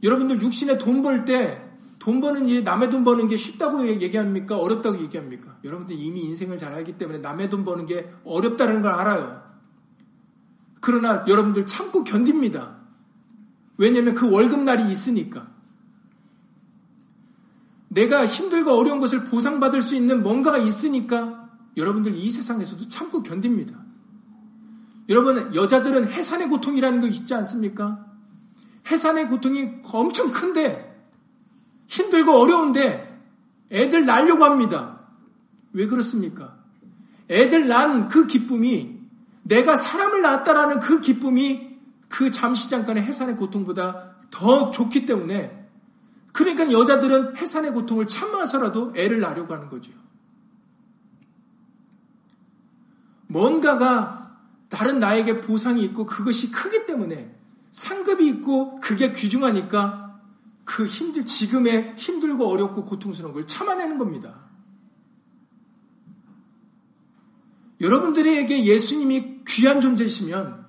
여러분들 0.03 0.41
육신에 0.41 0.77
돈 0.77 1.01
벌 1.01 1.24
때, 1.25 1.65
돈 1.98 2.21
버는 2.21 2.48
일이 2.48 2.63
남의 2.63 2.91
돈 2.91 3.03
버는 3.03 3.27
게 3.27 3.36
쉽다고 3.38 3.88
얘기합니까? 3.88 4.57
어렵다고 4.57 5.01
얘기합니까? 5.03 5.57
여러분들 5.63 5.98
이미 5.98 6.21
인생을 6.21 6.57
잘 6.57 6.74
알기 6.74 6.98
때문에 6.98 7.19
남의 7.19 7.50
돈 7.50 7.63
버는 7.65 7.86
게 7.86 8.09
어렵다는 8.24 8.81
걸 8.81 8.91
알아요. 8.91 9.48
그러나 10.79 11.24
여러분들 11.27 11.65
참고 11.65 12.03
견딥니다. 12.03 12.77
왜냐면 13.77 14.13
그 14.13 14.29
월급날이 14.29 14.89
있으니까. 14.91 15.48
내가 17.89 18.25
힘들고 18.25 18.71
어려운 18.71 19.00
것을 19.00 19.25
보상받을 19.25 19.81
수 19.81 19.95
있는 19.95 20.21
뭔가가 20.21 20.57
있으니까 20.57 21.50
여러분들 21.75 22.15
이 22.15 22.29
세상에서도 22.29 22.88
참고 22.88 23.24
견딥니다. 23.24 23.74
여러분, 25.07 25.55
여자들은 25.55 26.12
해산의 26.12 26.50
고통이라는 26.50 27.00
거 27.00 27.07
있지 27.07 27.33
않습니까? 27.33 28.05
해산의 28.88 29.27
고통이 29.29 29.79
엄청 29.83 30.31
큰데, 30.31 31.03
힘들고 31.88 32.31
어려운데, 32.31 33.19
애들 33.71 34.05
낳으려고 34.05 34.45
합니다. 34.45 35.00
왜 35.74 35.88
그렇습니까? 35.88 36.59
애들 37.29 37.67
낳은 37.67 38.07
그 38.07 38.27
기쁨이, 38.27 38.98
내가 39.49 39.75
사람을 39.75 40.21
낳았다라는 40.21 40.79
그 40.79 41.01
기쁨이 41.01 41.77
그 42.07 42.31
잠시 42.31 42.69
잠깐의 42.69 43.03
해산의 43.03 43.35
고통보다 43.35 44.15
더 44.29 44.69
좋기 44.71 45.05
때문에 45.05 45.67
그러니까 46.31 46.71
여자들은 46.71 47.35
해산의 47.35 47.73
고통을 47.73 48.05
참아서라도 48.07 48.93
애를 48.95 49.19
낳으려고 49.19 49.53
하는 49.53 49.67
거죠. 49.69 49.91
뭔가가 53.27 54.37
다른 54.69 54.99
나에게 54.99 55.41
보상이 55.41 55.83
있고 55.85 56.05
그것이 56.05 56.51
크기 56.51 56.85
때문에 56.85 57.35
상급이 57.71 58.27
있고 58.27 58.79
그게 58.79 59.11
귀중하니까 59.11 60.21
그 60.63 60.85
힘들, 60.85 61.25
지금의 61.25 61.95
힘들고 61.97 62.47
어렵고 62.47 62.83
고통스러운 62.83 63.33
걸 63.33 63.47
참아내는 63.47 63.97
겁니다. 63.97 64.49
여러분들에게 67.81 68.65
예수님이 68.65 69.38
귀한 69.49 69.81
존재이시면 69.81 70.65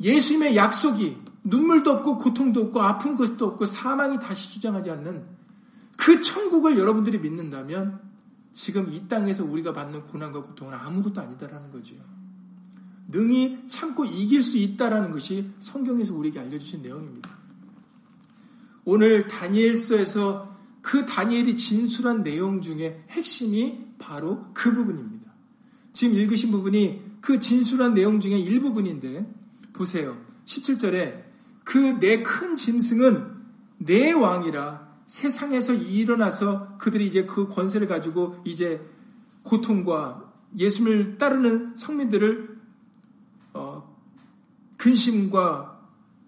예수님의 0.00 0.56
약속이 0.56 1.18
눈물도 1.44 1.90
없고 1.92 2.18
고통도 2.18 2.62
없고 2.62 2.82
아픈 2.82 3.16
것도 3.16 3.46
없고 3.46 3.66
사망이 3.66 4.18
다시 4.18 4.50
주장하지 4.52 4.90
않는 4.90 5.24
그 5.96 6.20
천국을 6.20 6.78
여러분들이 6.78 7.18
믿는다면 7.18 8.00
지금 8.52 8.92
이 8.92 9.06
땅에서 9.08 9.44
우리가 9.44 9.72
받는 9.72 10.06
고난과 10.06 10.42
고통은 10.42 10.74
아무것도 10.74 11.20
아니다라는 11.20 11.70
거죠. 11.70 11.94
능히 13.08 13.66
참고 13.66 14.04
이길 14.04 14.42
수 14.42 14.56
있다라는 14.56 15.12
것이 15.12 15.50
성경에서 15.60 16.14
우리에게 16.14 16.40
알려주신 16.40 16.82
내용입니다. 16.82 17.30
오늘 18.84 19.28
다니엘서에서 19.28 20.54
그 20.80 21.04
다니엘이 21.06 21.56
진술한 21.56 22.22
내용 22.22 22.60
중에 22.60 23.04
핵심이 23.10 23.86
바로 23.98 24.46
그 24.54 24.72
부분입니다. 24.74 25.32
지금 25.92 26.16
읽으신 26.16 26.50
부분이 26.50 27.02
그 27.24 27.38
진술한 27.38 27.94
내용 27.94 28.20
중에 28.20 28.38
일부분인데 28.38 29.26
보세요. 29.72 30.18
17절에 30.44 31.24
그 31.64 31.98
내 31.98 32.22
큰 32.22 32.54
짐승은 32.54 33.32
내 33.78 34.12
왕이라 34.12 34.98
세상에서 35.06 35.72
일어나서 35.72 36.76
그들이 36.76 37.06
이제 37.06 37.24
그 37.24 37.48
권세를 37.48 37.88
가지고 37.88 38.42
이제 38.44 38.86
고통과 39.42 40.30
예수를 40.54 41.16
따르는 41.16 41.76
성민들을 41.76 42.58
어, 43.54 43.96
근심과 44.76 45.80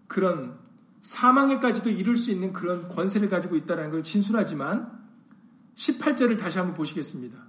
그런 0.06 0.58
사망에까지도 1.02 1.90
이룰 1.90 2.16
수 2.16 2.30
있는 2.30 2.54
그런 2.54 2.88
권세를 2.88 3.28
가지고 3.28 3.56
있다는 3.56 3.90
걸 3.90 4.02
진술하지만 4.02 4.98
18절을 5.74 6.38
다시 6.38 6.56
한번 6.56 6.74
보시겠습니다. 6.74 7.45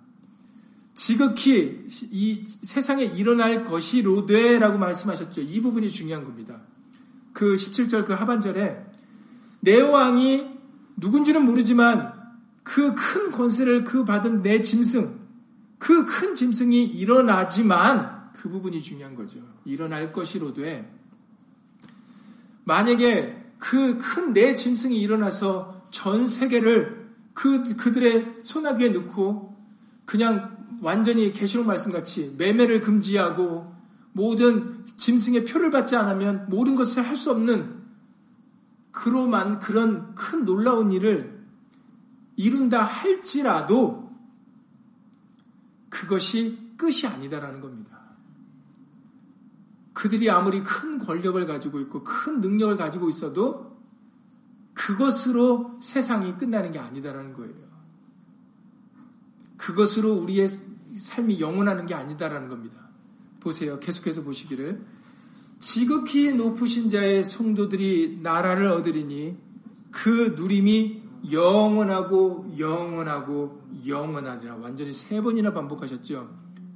지극히 0.97 1.85
이 2.09 2.43
세상에 2.63 3.05
일어날 3.05 3.63
것이로되라고 3.63 4.79
말씀하셨죠. 4.79 5.41
이 5.41 5.61
부분이 5.61 5.91
중요한 5.91 6.23
겁니다. 6.23 6.61
그 7.33 7.53
17절 7.53 8.03
그 8.07 8.13
하반절에 8.13 8.83
내 9.59 9.79
왕이 9.79 10.47
누군지는 10.97 11.45
모르지만 11.45 12.13
그 12.63 12.95
큰 12.95 13.29
권세를 13.31 13.83
그 13.83 14.05
받은 14.05 14.41
내 14.41 14.63
짐승, 14.63 15.19
그 15.77 16.07
큰 16.07 16.33
짐승이 16.33 16.83
일어나지만 16.85 18.31
그 18.33 18.49
부분이 18.49 18.81
중요한 18.81 19.13
거죠. 19.13 19.37
일어날 19.65 20.11
것이로되 20.11 20.91
만약에 22.63 23.51
그 23.59 23.99
큰 23.99 24.33
내 24.33 24.55
짐승이 24.55 24.99
일어나서 24.99 25.85
전 25.91 26.27
세계를 26.27 27.07
그 27.35 27.75
그들의 27.77 28.39
소나기에 28.41 28.89
넣고 28.89 29.55
그냥 30.05 30.56
완전히 30.81 31.31
계시록 31.31 31.65
말씀같이 31.65 32.35
매매를 32.37 32.81
금지하고 32.81 33.75
모든 34.13 34.85
짐승의 34.95 35.45
표를 35.45 35.69
받지 35.69 35.95
않으면 35.95 36.47
모든 36.49 36.75
것을 36.75 37.03
할 37.07 37.15
수 37.15 37.31
없는 37.31 37.77
그로만 38.91 39.59
그런 39.59 40.15
큰 40.15 40.43
놀라운 40.43 40.91
일을 40.91 41.45
이룬다 42.35 42.83
할지라도 42.83 44.11
그것이 45.89 46.73
끝이 46.77 47.05
아니다라는 47.05 47.61
겁니다. 47.61 47.97
그들이 49.93 50.29
아무리 50.29 50.63
큰 50.63 50.99
권력을 50.99 51.43
가지고 51.45 51.79
있고 51.81 52.03
큰 52.03 52.41
능력을 52.41 52.75
가지고 52.77 53.09
있어도 53.09 53.77
그것으로 54.73 55.77
세상이 55.81 56.37
끝나는 56.37 56.71
게 56.71 56.79
아니다라는 56.79 57.33
거예요. 57.33 57.55
그것으로 59.57 60.13
우리의 60.13 60.47
삶이 60.97 61.39
영원하는 61.39 61.85
게 61.85 61.93
아니다라는 61.93 62.49
겁니다. 62.49 62.89
보세요. 63.39 63.79
계속해서 63.79 64.23
보시기를. 64.23 64.81
지극히 65.59 66.33
높으신 66.33 66.89
자의 66.89 67.23
성도들이 67.23 68.19
나라를 68.21 68.67
얻으리니 68.67 69.37
그 69.91 70.35
누림이 70.37 71.03
영원하고 71.31 72.53
영원하고 72.57 73.63
영원하리라. 73.87 74.57
완전히 74.57 74.93
세 74.93 75.21
번이나 75.21 75.53
반복하셨죠. 75.53 76.29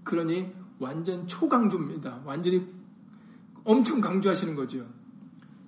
그러니 0.04 0.52
완전 0.80 1.28
초강조입니다. 1.28 2.22
완전히 2.26 2.68
엄청 3.64 4.02
강조하시는 4.02 4.56
거죠. 4.56 4.86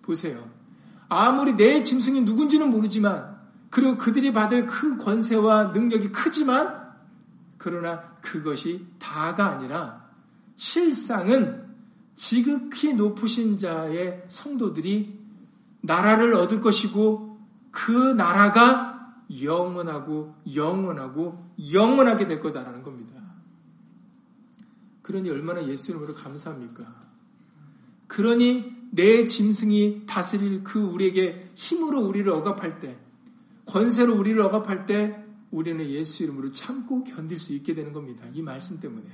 보세요. 0.02 0.50
아무리 1.08 1.56
내 1.56 1.84
짐승이 1.84 2.22
누군지는 2.22 2.72
모르지만 2.72 3.38
그리고 3.70 3.98
그들이 3.98 4.34
받을 4.34 4.66
그 4.66 4.98
권세와 4.98 5.66
능력이 5.66 6.12
크지만 6.12 6.83
그러나 7.64 8.02
그것이 8.22 8.86
다가 9.00 9.52
아니라 9.52 10.12
실상은 10.58 11.66
지극히 12.14 12.94
높으신 12.94 13.58
자의 13.58 14.22
성도들이 14.28 15.18
나라를 15.80 16.34
얻을 16.34 16.60
것이고 16.60 17.40
그 17.72 17.92
나라가 17.92 19.16
영원하고 19.42 20.36
영원하고 20.54 21.54
영원하게 21.72 22.28
될 22.28 22.42
거다라는 22.42 22.84
겁니다. 22.84 23.22
그러니 25.02 25.30
얼마나 25.30 25.66
예수 25.66 25.92
이름으로 25.92 26.16
감사합니까? 26.16 26.84
그러니 28.08 28.76
내 28.92 29.26
짐승이 29.26 30.04
다스릴 30.06 30.66
그 30.66 30.82
우리에게 30.82 31.50
힘으로 31.56 32.02
우리를 32.02 32.30
억압할 32.30 32.82
때, 32.82 33.00
권세로 33.66 34.18
우리를 34.18 34.38
억압할 34.42 34.86
때 34.86 35.23
우리는 35.54 35.88
예수 35.88 36.24
이름으로 36.24 36.52
참고 36.52 37.04
견딜 37.04 37.38
수 37.38 37.54
있게 37.54 37.76
되는 37.76 37.94
겁니다. 37.94 38.26
이 38.34 38.42
말씀 38.42 38.80
때문에. 38.80 39.06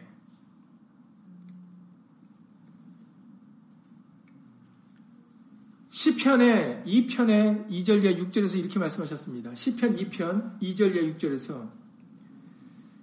시편의 5.89 6.84
2편의 6.86 7.69
2절과 7.69 8.17
6절에서 8.17 8.58
이렇게 8.58 8.80
말씀하셨습니다. 8.80 9.54
시편 9.54 9.97
2편 9.97 10.62
2절과 10.62 11.17
6절에서 11.17 11.69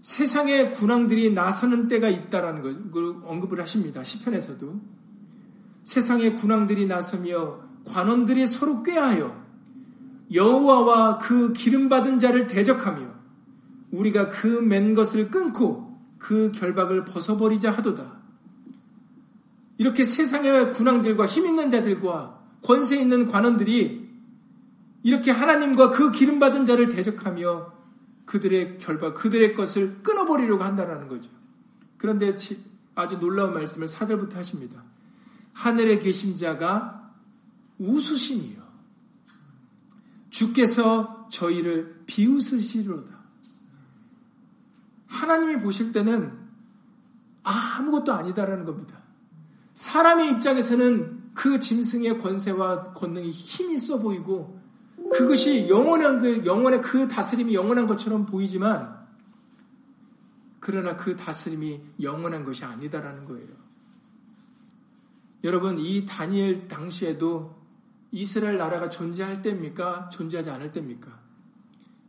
세상의 0.00 0.72
군왕들이 0.72 1.34
나서는 1.34 1.88
때가 1.88 2.08
있다라는 2.08 2.90
것을 2.90 3.16
언급을 3.22 3.60
하십니다. 3.60 4.02
시편에서도 4.02 4.80
세상의 5.84 6.36
군왕들이 6.36 6.86
나서며 6.86 7.60
관원들이 7.84 8.46
서로 8.46 8.82
꾀하여 8.82 9.44
여호와와 10.32 11.18
그 11.18 11.52
기름 11.52 11.90
받은 11.90 12.18
자를 12.18 12.46
대적하며 12.46 13.15
우리가 13.96 14.28
그 14.28 14.60
맨 14.62 14.94
것을 14.94 15.30
끊고 15.30 15.96
그 16.18 16.50
결박을 16.52 17.04
벗어버리자 17.04 17.72
하도다. 17.72 18.16
이렇게 19.78 20.04
세상의 20.04 20.72
군왕들과 20.72 21.26
힘 21.26 21.46
있는 21.46 21.70
자들과 21.70 22.40
권세 22.62 22.98
있는 22.98 23.28
관원들이 23.28 24.06
이렇게 25.02 25.30
하나님과 25.30 25.90
그 25.90 26.10
기름 26.10 26.38
받은 26.38 26.64
자를 26.64 26.88
대적하며 26.88 27.72
그들의 28.24 28.78
결박, 28.78 29.14
그들의 29.14 29.54
것을 29.54 30.02
끊어버리려고 30.02 30.64
한다는 30.64 31.06
거죠. 31.06 31.30
그런데 31.96 32.34
아주 32.94 33.18
놀라운 33.18 33.54
말씀을 33.54 33.86
사절부터 33.86 34.38
하십니다. 34.38 34.82
하늘에 35.52 35.98
계신 35.98 36.34
자가 36.34 37.12
웃으시니요. 37.78 38.66
주께서 40.30 41.28
저희를 41.30 42.02
비웃으시리로다. 42.06 43.15
하나님이 45.16 45.62
보실 45.62 45.92
때는 45.92 46.32
아무것도 47.42 48.12
아니다라는 48.12 48.64
겁니다. 48.64 48.98
사람의 49.74 50.30
입장에서는 50.32 51.32
그 51.34 51.58
짐승의 51.58 52.18
권세와 52.20 52.92
권능이 52.92 53.30
힘이 53.30 53.74
있어 53.74 53.98
보이고 53.98 54.60
그것이 55.12 55.68
영원한 55.68 56.18
그 56.18 56.44
영원의 56.44 56.80
그 56.80 57.06
다스림이 57.06 57.54
영원한 57.54 57.86
것처럼 57.86 58.26
보이지만 58.26 58.96
그러나 60.60 60.96
그 60.96 61.14
다스림이 61.14 61.80
영원한 62.02 62.44
것이 62.44 62.64
아니다라는 62.64 63.24
거예요. 63.26 63.48
여러분 65.44 65.78
이 65.78 66.04
다니엘 66.06 66.66
당시에도 66.66 67.54
이스라엘 68.10 68.56
나라가 68.56 68.88
존재할 68.88 69.42
때입니까? 69.42 70.08
존재하지 70.08 70.50
않을 70.50 70.72
때입니까? 70.72 71.25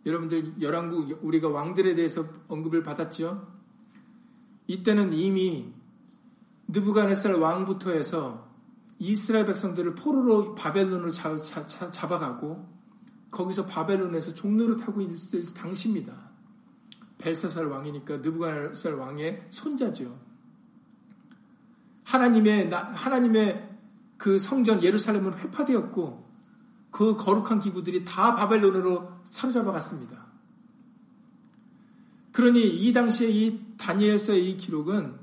여러분들 0.07 0.61
열왕국 0.61 1.19
우리가 1.21 1.49
왕들에 1.49 1.93
대해서 1.93 2.25
언급을 2.47 2.81
받았죠. 2.81 3.45
이때는 4.67 5.11
이미 5.11 5.73
느부갓네살 6.69 7.33
왕부터 7.33 7.91
해서 7.91 8.47
이스라엘 8.99 9.45
백성들을 9.45 9.95
포로로 9.95 10.55
바벨론으로 10.55 11.11
잡아가고 11.11 12.67
거기서 13.29 13.65
바벨론에서 13.65 14.33
종로를 14.33 14.77
타고 14.77 15.01
있을 15.01 15.43
당시입니다. 15.53 16.13
벨사살 17.17 17.65
왕이니까 17.65 18.17
느부갓네살 18.17 18.93
왕의 18.93 19.47
손자죠. 19.49 20.17
하나님의 22.05 22.69
하나님의 22.69 23.77
그 24.17 24.39
성전 24.39 24.81
예루살렘은 24.81 25.33
회파되었고 25.33 26.26
그 26.91 27.15
거룩한 27.15 27.59
기구들이 27.59 28.05
다 28.05 28.35
바벨론으로 28.35 29.11
사로잡아 29.23 29.71
갔습니다. 29.73 30.27
그러니 32.31 32.61
이 32.61 32.93
당시에 32.93 33.29
이 33.29 33.59
다니엘서의 33.77 34.49
이 34.49 34.57
기록은 34.57 35.15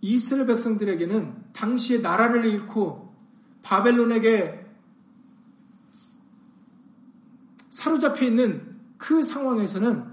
이스라엘 0.00 0.46
백성들에게는 0.46 1.52
당시에 1.52 1.98
나라를 1.98 2.44
잃고 2.44 3.14
바벨론에게 3.62 4.66
사로잡혀 7.70 8.26
있는 8.26 8.78
그 8.98 9.22
상황에서는 9.22 10.04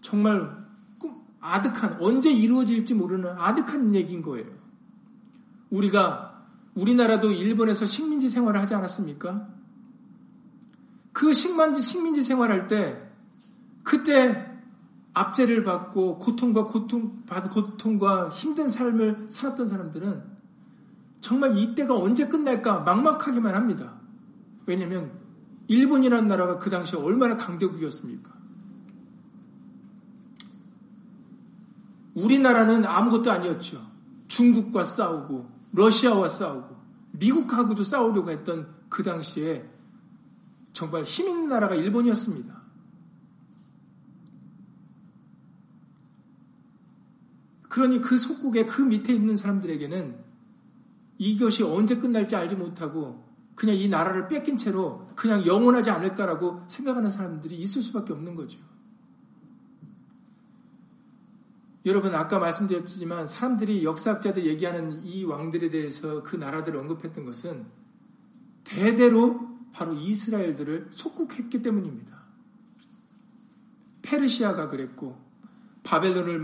정말 0.00 0.64
아득한 1.40 1.98
언제 2.00 2.30
이루어질지 2.30 2.94
모르는 2.94 3.30
아득한 3.36 3.94
얘기인 3.94 4.22
거예요. 4.22 4.46
우리가 5.70 6.46
우리나라도 6.74 7.30
일본에서 7.30 7.84
식민지 7.86 8.28
생활을 8.28 8.60
하지 8.60 8.74
않았습니까? 8.74 9.53
그 11.14 11.32
식민지 11.32 11.80
식민지 11.80 12.22
생활할 12.22 12.66
때 12.66 13.00
그때 13.84 14.52
압제를 15.14 15.62
받고 15.62 16.18
고통과 16.18 16.66
고통 16.66 17.24
받 17.24 17.48
고통과 17.50 18.28
힘든 18.28 18.68
삶을 18.68 19.28
살았던 19.30 19.68
사람들은 19.68 20.22
정말 21.20 21.56
이때가 21.56 21.96
언제 21.96 22.26
끝날까 22.26 22.80
막막하기만 22.80 23.54
합니다. 23.54 23.94
왜냐하면 24.66 25.12
일본이라는 25.68 26.26
나라가 26.26 26.58
그 26.58 26.68
당시에 26.68 26.98
얼마나 26.98 27.36
강대국이었습니까? 27.36 28.34
우리나라는 32.14 32.84
아무것도 32.84 33.30
아니었죠. 33.30 33.80
중국과 34.26 34.82
싸우고 34.82 35.48
러시아와 35.72 36.28
싸우고 36.28 36.76
미국하고도 37.12 37.84
싸우려고 37.84 38.30
했던 38.30 38.74
그 38.88 39.04
당시에 39.04 39.73
정말 40.74 41.04
힘 41.04 41.28
있는 41.28 41.48
나라가 41.48 41.74
일본이었습니다. 41.74 42.62
그러니 47.70 48.00
그 48.00 48.18
속국의 48.18 48.66
그 48.66 48.82
밑에 48.82 49.14
있는 49.14 49.36
사람들에게는 49.36 50.18
이것이 51.18 51.62
언제 51.62 51.96
끝날지 51.96 52.36
알지 52.36 52.56
못하고 52.56 53.24
그냥 53.54 53.76
이 53.76 53.88
나라를 53.88 54.26
뺏긴 54.28 54.56
채로 54.56 55.08
그냥 55.14 55.46
영원하지 55.46 55.90
않을까라고 55.90 56.64
생각하는 56.66 57.08
사람들이 57.08 57.56
있을 57.56 57.80
수밖에 57.80 58.12
없는 58.12 58.34
거죠. 58.34 58.58
여러분 61.86 62.14
아까 62.14 62.38
말씀드렸지만 62.38 63.28
사람들이 63.28 63.84
역사학자들 63.84 64.46
얘기하는 64.46 65.04
이 65.04 65.24
왕들에 65.24 65.70
대해서 65.70 66.22
그 66.22 66.34
나라들을 66.34 66.80
언급했던 66.80 67.24
것은 67.24 67.66
대대로 68.64 69.53
바로 69.74 69.92
이스라엘들을 69.92 70.88
속국했기 70.92 71.60
때문입니다. 71.60 72.22
페르시아가 74.02 74.68
그랬고 74.68 75.18
바벨론을 75.82 76.40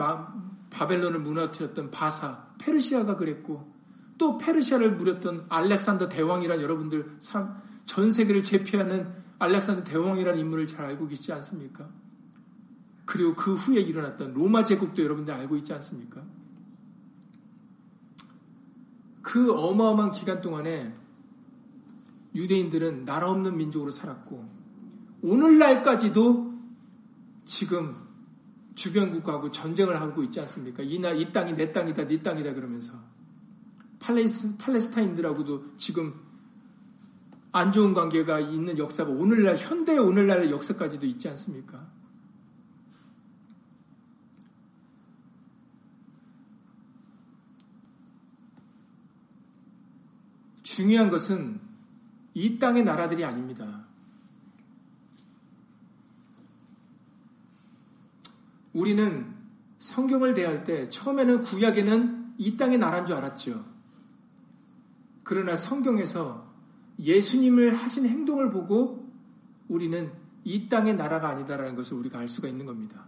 바벨론을 0.70 1.20
무너뜨렸던 1.20 1.90
바사 1.90 2.48
페르시아가 2.58 3.16
그랬고 3.16 3.72
또 4.18 4.36
페르시아를 4.36 4.96
무렸던 4.96 5.46
알렉산더 5.48 6.08
대왕이란 6.08 6.60
여러분들 6.60 7.18
전 7.86 8.12
세계를 8.12 8.42
제패하는 8.42 9.08
알렉산더 9.38 9.84
대왕이라는 9.84 10.38
인물을 10.38 10.66
잘 10.66 10.84
알고 10.84 11.06
계시지 11.06 11.32
않습니까? 11.32 11.88
그리고 13.06 13.34
그 13.34 13.54
후에 13.54 13.80
일어났던 13.80 14.34
로마 14.34 14.64
제국도 14.64 15.02
여러분들 15.02 15.32
알고 15.32 15.56
있지 15.56 15.72
않습니까? 15.72 16.22
그 19.22 19.52
어마어마한 19.52 20.10
기간 20.10 20.40
동안에 20.40 20.92
유대인들은 22.34 23.04
나라 23.04 23.30
없는 23.30 23.56
민족으로 23.56 23.90
살았고 23.90 24.48
오늘날까지도 25.22 26.50
지금 27.44 27.96
주변 28.74 29.10
국가하고 29.10 29.50
전쟁을 29.50 30.00
하고 30.00 30.22
있지 30.22 30.40
않습니까? 30.40 30.82
이, 30.82 30.98
나, 30.98 31.10
이 31.10 31.32
땅이 31.32 31.54
내 31.54 31.72
땅이다, 31.72 32.06
네 32.06 32.22
땅이다 32.22 32.54
그러면서 32.54 32.92
팔레스, 33.98 34.56
팔레스타인들하고도 34.56 35.76
지금 35.76 36.14
안 37.52 37.72
좋은 37.72 37.94
관계가 37.94 38.40
있는 38.40 38.78
역사가 38.78 39.10
오늘날, 39.10 39.56
현대 39.56 39.98
오늘날의 39.98 40.50
역사까지도 40.50 41.04
있지 41.06 41.28
않습니까? 41.28 41.90
중요한 50.62 51.10
것은 51.10 51.59
이 52.40 52.58
땅의 52.58 52.84
나라들이 52.84 53.22
아닙니다. 53.22 53.84
우리는 58.72 59.34
성경을 59.78 60.32
대할 60.32 60.64
때 60.64 60.88
처음에는 60.88 61.42
구약에는 61.42 62.34
이 62.38 62.56
땅의 62.56 62.78
나라인 62.78 63.04
줄 63.04 63.16
알았죠. 63.16 63.62
그러나 65.22 65.54
성경에서 65.54 66.50
예수님을 66.98 67.74
하신 67.74 68.06
행동을 68.06 68.50
보고 68.50 69.06
우리는 69.68 70.10
이 70.44 70.66
땅의 70.70 70.96
나라가 70.96 71.28
아니다라는 71.28 71.76
것을 71.76 71.98
우리가 71.98 72.20
알 72.20 72.28
수가 72.28 72.48
있는 72.48 72.64
겁니다. 72.64 73.04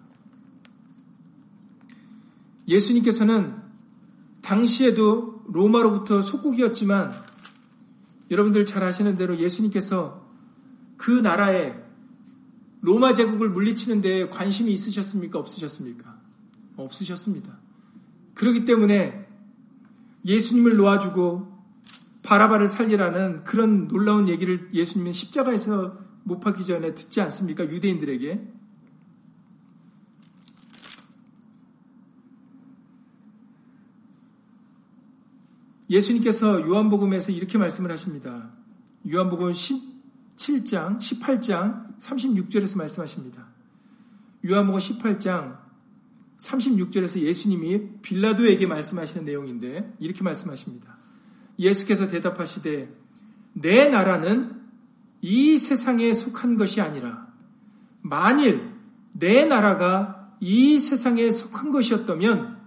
예수님께서는 2.68 3.56
당시에도 4.42 5.42
로마로부터 5.48 6.20
속국이었지만 6.20 7.31
여러분들 8.32 8.64
잘 8.66 8.82
아시는 8.82 9.16
대로 9.16 9.38
예수님께서 9.38 10.26
그 10.96 11.10
나라에 11.10 11.74
로마 12.80 13.12
제국을 13.12 13.50
물리치는 13.50 14.00
데 14.00 14.28
관심이 14.28 14.72
있으셨습니까? 14.72 15.38
없으셨습니까? 15.38 16.18
없으셨습니다. 16.76 17.58
그렇기 18.34 18.64
때문에 18.64 19.28
예수님을 20.24 20.76
놓아주고 20.76 21.52
바라바를 22.22 22.68
살리라는 22.68 23.44
그런 23.44 23.86
놀라운 23.88 24.28
얘기를 24.28 24.70
예수님은 24.72 25.12
십자가에서 25.12 25.98
못 26.24 26.40
박기 26.40 26.64
전에 26.64 26.94
듣지 26.94 27.20
않습니까? 27.20 27.64
유대인들에게. 27.64 28.61
예수님께서 35.92 36.66
요한복음에서 36.66 37.32
이렇게 37.32 37.58
말씀을 37.58 37.92
하십니다. 37.92 38.50
요한복음 39.10 39.50
17장, 39.50 40.98
18장, 40.98 41.98
36절에서 41.98 42.78
말씀하십니다. 42.78 43.46
요한복음 44.48 44.80
18장 44.80 45.58
36절에서 46.38 47.20
예수님이 47.20 48.00
빌라도에게 48.00 48.66
말씀하시는 48.66 49.26
내용인데 49.26 49.94
이렇게 50.00 50.24
말씀하십니다. 50.24 50.96
예수께서 51.58 52.08
대답하시되 52.08 52.90
내 53.52 53.88
나라는 53.90 54.62
이 55.20 55.58
세상에 55.58 56.14
속한 56.14 56.56
것이 56.56 56.80
아니라 56.80 57.28
만일 58.00 58.72
내 59.12 59.44
나라가 59.44 60.36
이 60.40 60.80
세상에 60.80 61.30
속한 61.30 61.70
것이었다면 61.70 62.58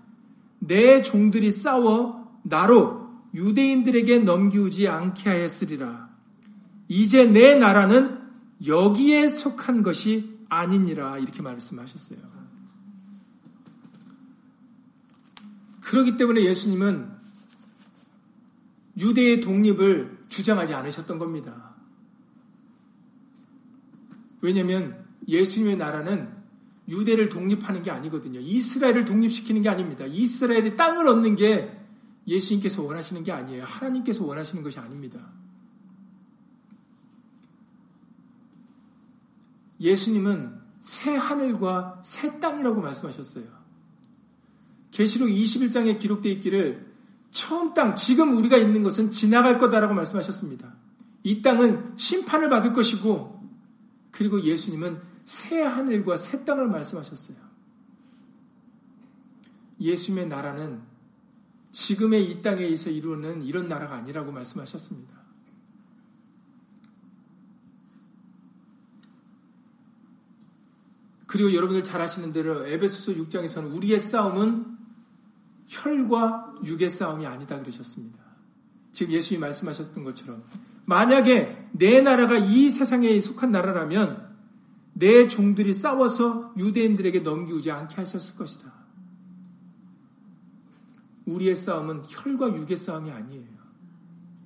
내 0.60 1.02
종들이 1.02 1.50
싸워 1.52 2.40
나로 2.44 3.05
유대인들에게 3.36 4.20
넘기우지 4.20 4.88
않게 4.88 5.30
하였으리라. 5.30 6.10
이제 6.88 7.26
내 7.26 7.56
나라는 7.56 8.22
여기에 8.66 9.30
속한 9.30 9.84
것이 9.84 10.40
아니니라 10.48 11.18
이렇게 11.18 11.42
말씀하셨어요. 11.42 12.20
그렇기 15.82 16.18
때문에 16.18 16.44
예수님은 16.46 17.12
유대의 18.98 19.42
독립을 19.42 20.26
주장하지 20.30 20.74
않으셨던 20.74 21.20
겁니다. 21.20 21.76
왜냐하면 24.42 25.06
예수님의 25.28 25.76
나라는 25.78 26.30
유대를 26.88 27.30
독립하는 27.30 27.84
게 27.84 27.92
아니거든요. 27.92 28.40
이스라엘을 28.40 29.06
독립시키는 29.06 29.64
게 29.64 29.70
아닙니다. 29.70 30.06
이스라엘이 30.06 30.76
땅을 30.76 31.08
얻는 31.08 31.36
게 31.36 31.85
예수님께서 32.28 32.84
원하시는 32.84 33.24
게 33.24 33.32
아니에요. 33.32 33.64
하나님께서 33.64 34.26
원하시는 34.26 34.64
것이 34.64 34.80
아닙니다. 34.80 35.32
예수님은 39.80 40.60
새 40.80 41.16
하늘과 41.16 42.02
새 42.04 42.40
땅이라고 42.40 42.82
말씀하셨어요. 42.82 43.46
계시록 44.92 45.30
21장에 45.30 46.00
기록되어 46.00 46.32
있기를 46.34 46.96
처음 47.32 47.74
땅, 47.74 47.96
지금 47.96 48.38
우리가 48.38 48.56
있는 48.56 48.82
것은 48.82 49.12
지나갈 49.12 49.58
거다라고 49.58 49.94
말씀하셨습니다. 49.94 50.74
이 51.24 51.42
땅은 51.42 51.98
심판을 51.98 52.50
받을 52.50 52.72
것이고, 52.72 53.44
그리고 54.12 54.42
예수님은 54.42 55.02
새 55.26 55.62
하늘과 55.62 56.16
새 56.18 56.46
땅을 56.46 56.68
말씀하셨어요. 56.68 57.36
예수님의 59.82 60.28
나라는 60.30 60.95
지금의 61.76 62.32
이 62.32 62.42
땅에 62.42 62.66
있어 62.68 62.90
이루는 62.90 63.42
이런 63.42 63.68
나라가 63.68 63.96
아니라고 63.96 64.32
말씀하셨습니다. 64.32 65.14
그리고 71.28 71.54
여러분들 71.54 71.84
잘 71.84 72.00
아시는 72.00 72.32
대로 72.32 72.66
에베소서 72.66 73.12
6장에서는 73.22 73.76
우리의 73.76 74.00
싸움은 74.00 74.78
혈과 75.68 76.56
육의 76.64 76.90
싸움이 76.90 77.26
아니다 77.26 77.60
그러셨습니다. 77.60 78.24
지금 78.94 79.14
예수님이 79.14 79.42
말씀하셨던 79.42 80.06
것처럼 80.06 80.46
만약에 80.86 81.72
내 81.74 82.00
나라가 82.00 82.38
이 82.38 82.70
세상에 82.70 83.20
속한 83.20 83.52
나라라면 83.52 84.34
내 84.94 85.28
종들이 85.28 85.74
싸워서 85.74 86.54
유대인들에게 86.58 87.20
넘기우지 87.20 87.70
않게 87.70 87.96
하셨을 87.96 88.38
것이다. 88.38 88.75
우리의 91.26 91.56
싸움은 91.56 92.04
혈과 92.08 92.56
육의 92.56 92.78
싸움이 92.78 93.12
아니에요. 93.12 93.56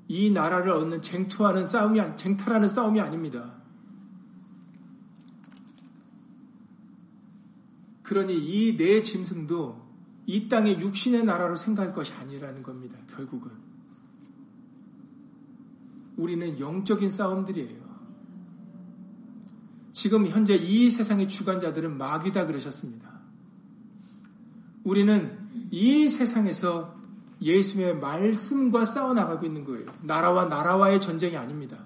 이 0.07 0.31
나라를 0.31 0.71
얻는 0.71 1.01
쟁투하는 1.01 1.65
싸움이 1.65 1.99
쟁탈하는 2.15 2.67
싸움이 2.67 2.99
아닙니다. 2.99 3.59
그러니 8.03 8.33
이 8.35 8.75
내 8.75 9.03
짐승도 9.03 9.87
이 10.25 10.47
땅의 10.47 10.79
육신의 10.79 11.25
나라로 11.25 11.55
생각할 11.55 11.93
것이 11.93 12.13
아니라는 12.13 12.63
겁니다. 12.63 12.97
결국은 13.07 13.51
우리는 16.17 16.59
영적인 16.59 17.11
싸움들이에요. 17.11 17.89
지금 19.91 20.27
현재 20.27 20.55
이 20.55 20.89
세상의 20.89 21.27
주관자들은 21.27 21.97
마귀다 21.97 22.45
그러셨습니다. 22.45 23.19
우리는 24.83 25.38
이 25.71 26.09
세상에서 26.09 26.97
예수님의 27.41 27.97
말씀과 27.97 28.85
싸워나가고 28.85 29.45
있는 29.45 29.63
거예요. 29.63 29.85
나라와 30.01 30.45
나라와의 30.45 30.99
전쟁이 30.99 31.37
아닙니다. 31.37 31.77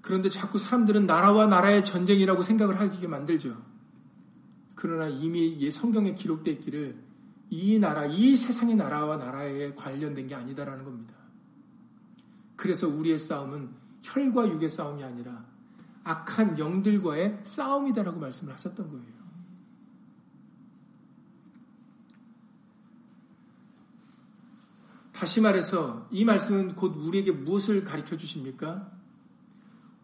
그런데 0.00 0.28
자꾸 0.28 0.58
사람들은 0.58 1.06
나라와 1.06 1.46
나라의 1.46 1.84
전쟁이라고 1.84 2.42
생각을 2.42 2.80
하게 2.80 3.06
만들죠. 3.06 3.56
그러나 4.74 5.08
이미 5.08 5.70
성경에 5.70 6.14
기록되어 6.14 6.54
있기를 6.54 6.96
이 7.50 7.78
나라, 7.78 8.06
이 8.06 8.34
세상의 8.34 8.76
나라와 8.76 9.16
나라에 9.16 9.74
관련된 9.74 10.26
게 10.26 10.34
아니다라는 10.34 10.84
겁니다. 10.84 11.14
그래서 12.56 12.88
우리의 12.88 13.18
싸움은 13.18 13.70
혈과 14.02 14.48
육의 14.48 14.68
싸움이 14.68 15.04
아니라 15.04 15.49
악한 16.10 16.58
영들과의 16.58 17.40
싸움이다라고 17.42 18.18
말씀을 18.18 18.52
하셨던 18.54 18.88
거예요. 18.88 19.20
다시 25.12 25.40
말해서 25.40 26.08
이 26.10 26.24
말씀은 26.24 26.74
곧 26.74 26.96
우리에게 26.96 27.30
무엇을 27.32 27.84
가르쳐 27.84 28.16
주십니까? 28.16 28.90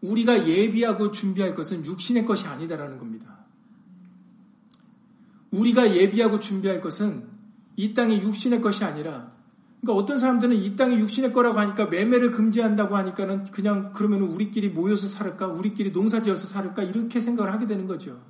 우리가 0.02 0.46
예비하고 0.46 1.10
준비할 1.10 1.54
것은 1.54 1.86
육신의 1.86 2.26
것이 2.26 2.46
아니다라는 2.46 2.98
겁니다. 2.98 3.46
우리가 5.50 5.96
예비하고 5.96 6.38
준비할 6.38 6.82
것은 6.82 7.28
이 7.76 7.94
땅의 7.94 8.20
육신의 8.20 8.60
것이 8.60 8.84
아니라 8.84 9.35
그러니까 9.86 9.92
어떤 10.02 10.18
사람들은 10.18 10.56
이 10.56 10.74
땅이 10.74 10.98
육신의 10.98 11.32
거라고 11.32 11.60
하니까 11.60 11.86
매매를 11.86 12.32
금지한다고 12.32 12.96
하니까는 12.96 13.44
그냥 13.44 13.92
그러면 13.94 14.22
우리끼리 14.22 14.70
모여서 14.70 15.06
살을까? 15.06 15.46
우리끼리 15.46 15.92
농사 15.92 16.20
지어서 16.20 16.44
살을까? 16.44 16.82
이렇게 16.82 17.20
생각을 17.20 17.52
하게 17.52 17.66
되는 17.66 17.86
거죠. 17.86 18.20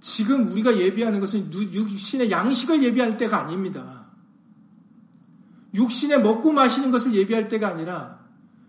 지금 0.00 0.50
우리가 0.50 0.78
예비하는 0.78 1.20
것은 1.20 1.52
육신의 1.52 2.30
양식을 2.30 2.82
예비할 2.82 3.18
때가 3.18 3.42
아닙니다. 3.42 4.06
육신에 5.74 6.18
먹고 6.18 6.50
마시는 6.50 6.90
것을 6.90 7.14
예비할 7.14 7.48
때가 7.48 7.68
아니라 7.68 8.20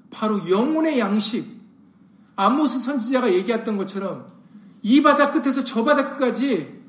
바로 0.09 0.49
영혼의 0.49 0.99
양식. 0.99 1.63
아모스 2.35 2.79
선지자가 2.79 3.31
얘기했던 3.33 3.77
것처럼 3.77 4.32
이 4.83 5.01
바다 5.01 5.31
끝에서 5.31 5.63
저 5.63 5.83
바다 5.83 6.11
끝까지 6.11 6.81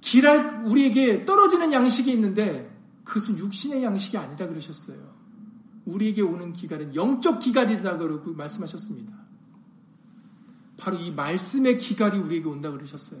길할 0.00 0.64
우리에게 0.66 1.24
떨어지는 1.24 1.72
양식이 1.72 2.12
있는데 2.12 2.70
그것은 3.04 3.38
육신의 3.38 3.82
양식이 3.82 4.18
아니다 4.18 4.46
그러셨어요. 4.46 5.14
우리에게 5.86 6.22
오는 6.22 6.52
기갈은 6.52 6.94
영적 6.94 7.38
기갈이다 7.38 7.96
그러고 7.96 8.32
말씀하셨습니다. 8.34 9.12
바로 10.76 10.98
이 10.98 11.12
말씀의 11.12 11.78
기갈이 11.78 12.18
우리에게 12.18 12.48
온다 12.48 12.70
그러셨어요. 12.70 13.20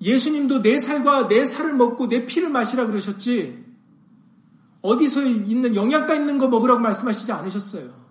예수님도 0.00 0.62
내 0.62 0.78
살과 0.78 1.28
내 1.28 1.44
살을 1.44 1.74
먹고 1.74 2.08
내 2.08 2.26
피를 2.26 2.48
마시라 2.48 2.86
그러셨지 2.86 3.64
어디서 4.82 5.22
있는 5.24 5.74
영양가 5.74 6.14
있는 6.14 6.38
거 6.38 6.48
먹으라고 6.48 6.80
말씀하시지 6.80 7.32
않으셨어요. 7.32 8.01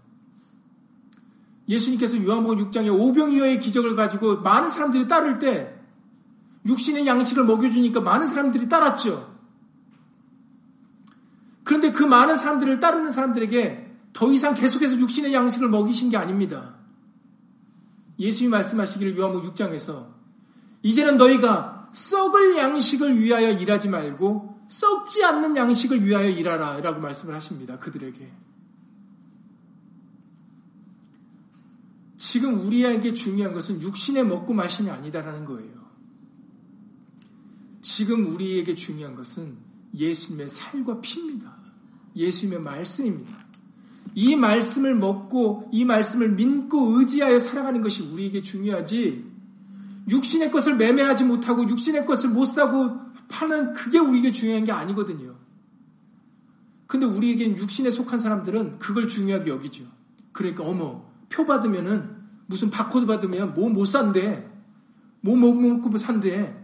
예수님께서 1.72 2.22
요한복음 2.22 2.70
6장에 2.70 2.92
오병이어의 2.94 3.60
기적을 3.60 3.96
가지고 3.96 4.42
많은 4.42 4.70
사람들이 4.70 5.08
따를 5.08 5.40
때 5.40 5.74
육신의 6.68 7.08
양식을 7.08 7.46
먹여주니까 7.46 8.02
많은 8.02 8.28
사람들이 8.28 8.68
따랐죠. 8.68 9.32
그런데 11.64 11.92
그 11.92 12.04
많은 12.04 12.38
사람들을 12.38 12.80
따르는 12.82 13.10
사람들에게 13.10 13.90
더 14.12 14.32
이상 14.32 14.54
계속해서 14.54 15.00
육신의 15.00 15.34
양식을 15.34 15.70
먹이신 15.70 16.10
게 16.10 16.18
아닙니다. 16.18 16.76
예수님이 18.20 18.52
말씀하시기를 18.52 19.18
요한복음 19.18 19.54
6장에서 19.54 20.08
이제는 20.84 21.16
너희가 21.16 21.90
썩을 21.94 22.58
양식을 22.58 23.18
위하여 23.18 23.52
일하지 23.52 23.88
말고 23.88 24.60
썩지 24.68 25.24
않는 25.24 25.56
양식을 25.56 26.06
위하여 26.06 26.30
일하라 26.30 26.82
라고 26.82 27.00
말씀을 27.00 27.34
하십니다. 27.34 27.78
그들에게. 27.78 28.51
지금 32.22 32.60
우리에게 32.68 33.14
중요한 33.14 33.52
것은 33.52 33.82
육신의 33.82 34.28
먹고 34.28 34.54
마심이 34.54 34.92
아니다라는 34.92 35.44
거예요. 35.44 35.72
지금 37.82 38.36
우리에게 38.36 38.76
중요한 38.76 39.16
것은 39.16 39.58
예수님의 39.96 40.48
살과 40.48 41.02
피입니다. 41.02 41.58
예수님의 42.16 42.62
말씀입니다. 42.62 43.34
이 44.14 44.36
말씀을 44.36 44.94
먹고 44.94 45.68
이 45.74 45.84
말씀을 45.84 46.34
믿고 46.34 47.00
의지하여 47.00 47.40
살아가는 47.40 47.82
것이 47.82 48.04
우리에게 48.04 48.44
중요하지 48.44 49.26
육신의 50.08 50.52
것을 50.52 50.76
매매하지 50.76 51.24
못하고 51.24 51.68
육신의 51.68 52.06
것을 52.06 52.30
못 52.30 52.46
사고 52.46 53.00
파는 53.30 53.74
그게 53.74 53.98
우리에게 53.98 54.30
중요한 54.30 54.64
게 54.64 54.72
아니거든요. 54.72 55.38
근데 56.86 57.08
우리에겐 57.08 57.58
육신에 57.58 57.90
속한 57.90 58.20
사람들은 58.20 58.78
그걸 58.78 59.08
중요하게 59.08 59.50
여기죠. 59.50 59.86
그러니까 60.34 60.64
어머 60.64 61.11
표 61.32 61.46
받으면은 61.46 62.22
무슨 62.46 62.70
바코드 62.70 63.06
받으면 63.06 63.54
뭐 63.54 63.70
못 63.70 63.86
산대. 63.86 64.50
뭐 65.22 65.36
먹고 65.36 65.98
산대. 65.98 66.60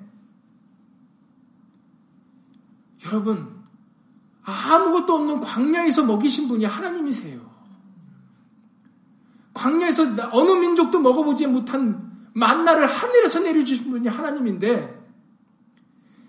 여러분, 3.05 3.55
아무것도 4.43 5.13
없는 5.13 5.39
광야에서 5.39 6.05
먹이신 6.05 6.47
분이 6.47 6.65
하나님이세요. 6.65 7.39
광야에서 9.53 10.03
어느 10.31 10.51
민족도 10.51 10.99
먹어보지 10.99 11.47
못한 11.47 12.27
만나를 12.33 12.87
하늘에서 12.87 13.39
내려주신 13.39 13.91
분이 13.91 14.07
하나님인데, 14.07 14.97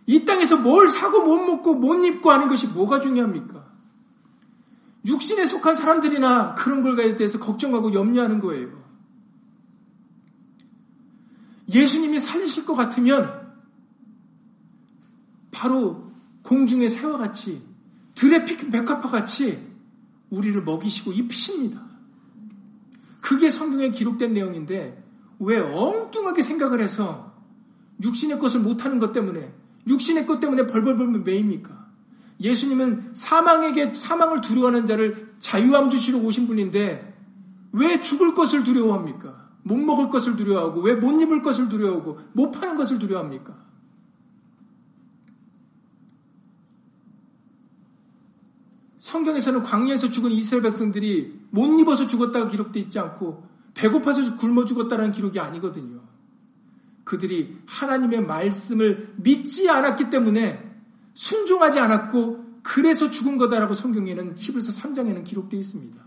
이 0.06 0.24
땅에서 0.24 0.58
뭘 0.58 0.88
사고 0.88 1.22
못 1.22 1.36
먹고 1.44 1.74
못 1.74 2.04
입고 2.04 2.30
하는 2.30 2.48
것이 2.48 2.66
뭐가 2.68 3.00
중요합니까? 3.00 3.67
육신에 5.08 5.46
속한 5.46 5.74
사람들이나 5.74 6.54
그런 6.54 6.82
걸에 6.82 7.16
대해서 7.16 7.38
걱정하고 7.38 7.94
염려하는 7.94 8.40
거예요. 8.40 8.68
예수님이 11.68 12.18
살리실 12.18 12.66
것 12.66 12.74
같으면 12.74 13.48
바로 15.50 16.12
공중의 16.42 16.88
새와 16.88 17.18
같이 17.18 17.62
드래픽 18.14 18.70
백합화 18.70 19.10
같이 19.10 19.66
우리를 20.30 20.62
먹이시고 20.62 21.12
입히십니다. 21.12 21.82
그게 23.20 23.48
성경에 23.48 23.90
기록된 23.90 24.34
내용인데 24.34 25.04
왜 25.40 25.58
엉뚱하게 25.58 26.42
생각을 26.42 26.80
해서 26.80 27.34
육신의 28.02 28.38
것을 28.38 28.60
못하는 28.60 28.98
것 28.98 29.12
때문에 29.12 29.52
육신의 29.86 30.26
것 30.26 30.38
때문에 30.40 30.66
벌벌벌 30.66 31.08
매입니까? 31.20 31.77
예수님은 32.40 33.14
사망에게 33.14 33.94
사망을 33.94 34.40
두려워하는 34.40 34.86
자를 34.86 35.34
자유함 35.38 35.90
주시러 35.90 36.18
오신 36.18 36.46
분인데 36.46 37.16
왜 37.72 38.00
죽을 38.00 38.34
것을 38.34 38.64
두려워합니까? 38.64 39.48
못 39.62 39.76
먹을 39.76 40.08
것을 40.08 40.36
두려워하고 40.36 40.80
왜 40.80 40.94
못 40.94 41.20
입을 41.20 41.42
것을 41.42 41.68
두려워하고 41.68 42.18
못 42.32 42.50
파는 42.52 42.76
것을 42.76 42.98
두려워합니까? 42.98 43.68
성경에서는 48.98 49.62
광야에서 49.62 50.10
죽은 50.10 50.30
이스라엘 50.32 50.62
백성들이 50.62 51.40
못 51.50 51.78
입어서 51.80 52.06
죽었다고 52.06 52.48
기록되어 52.48 52.82
있지 52.82 52.98
않고 52.98 53.46
배고파서 53.74 54.36
굶어 54.36 54.64
죽었다는 54.64 55.12
기록이 55.12 55.38
아니거든요. 55.38 56.00
그들이 57.04 57.56
하나님의 57.66 58.26
말씀을 58.26 59.14
믿지 59.16 59.70
않았기 59.70 60.10
때문에 60.10 60.67
순종하지 61.18 61.80
않았고 61.80 62.60
그래서 62.62 63.10
죽은 63.10 63.38
거다라고 63.38 63.74
성경에는 63.74 64.34
히브리서 64.36 64.70
3장에는 64.70 65.24
기록되어 65.24 65.58
있습니다. 65.58 66.00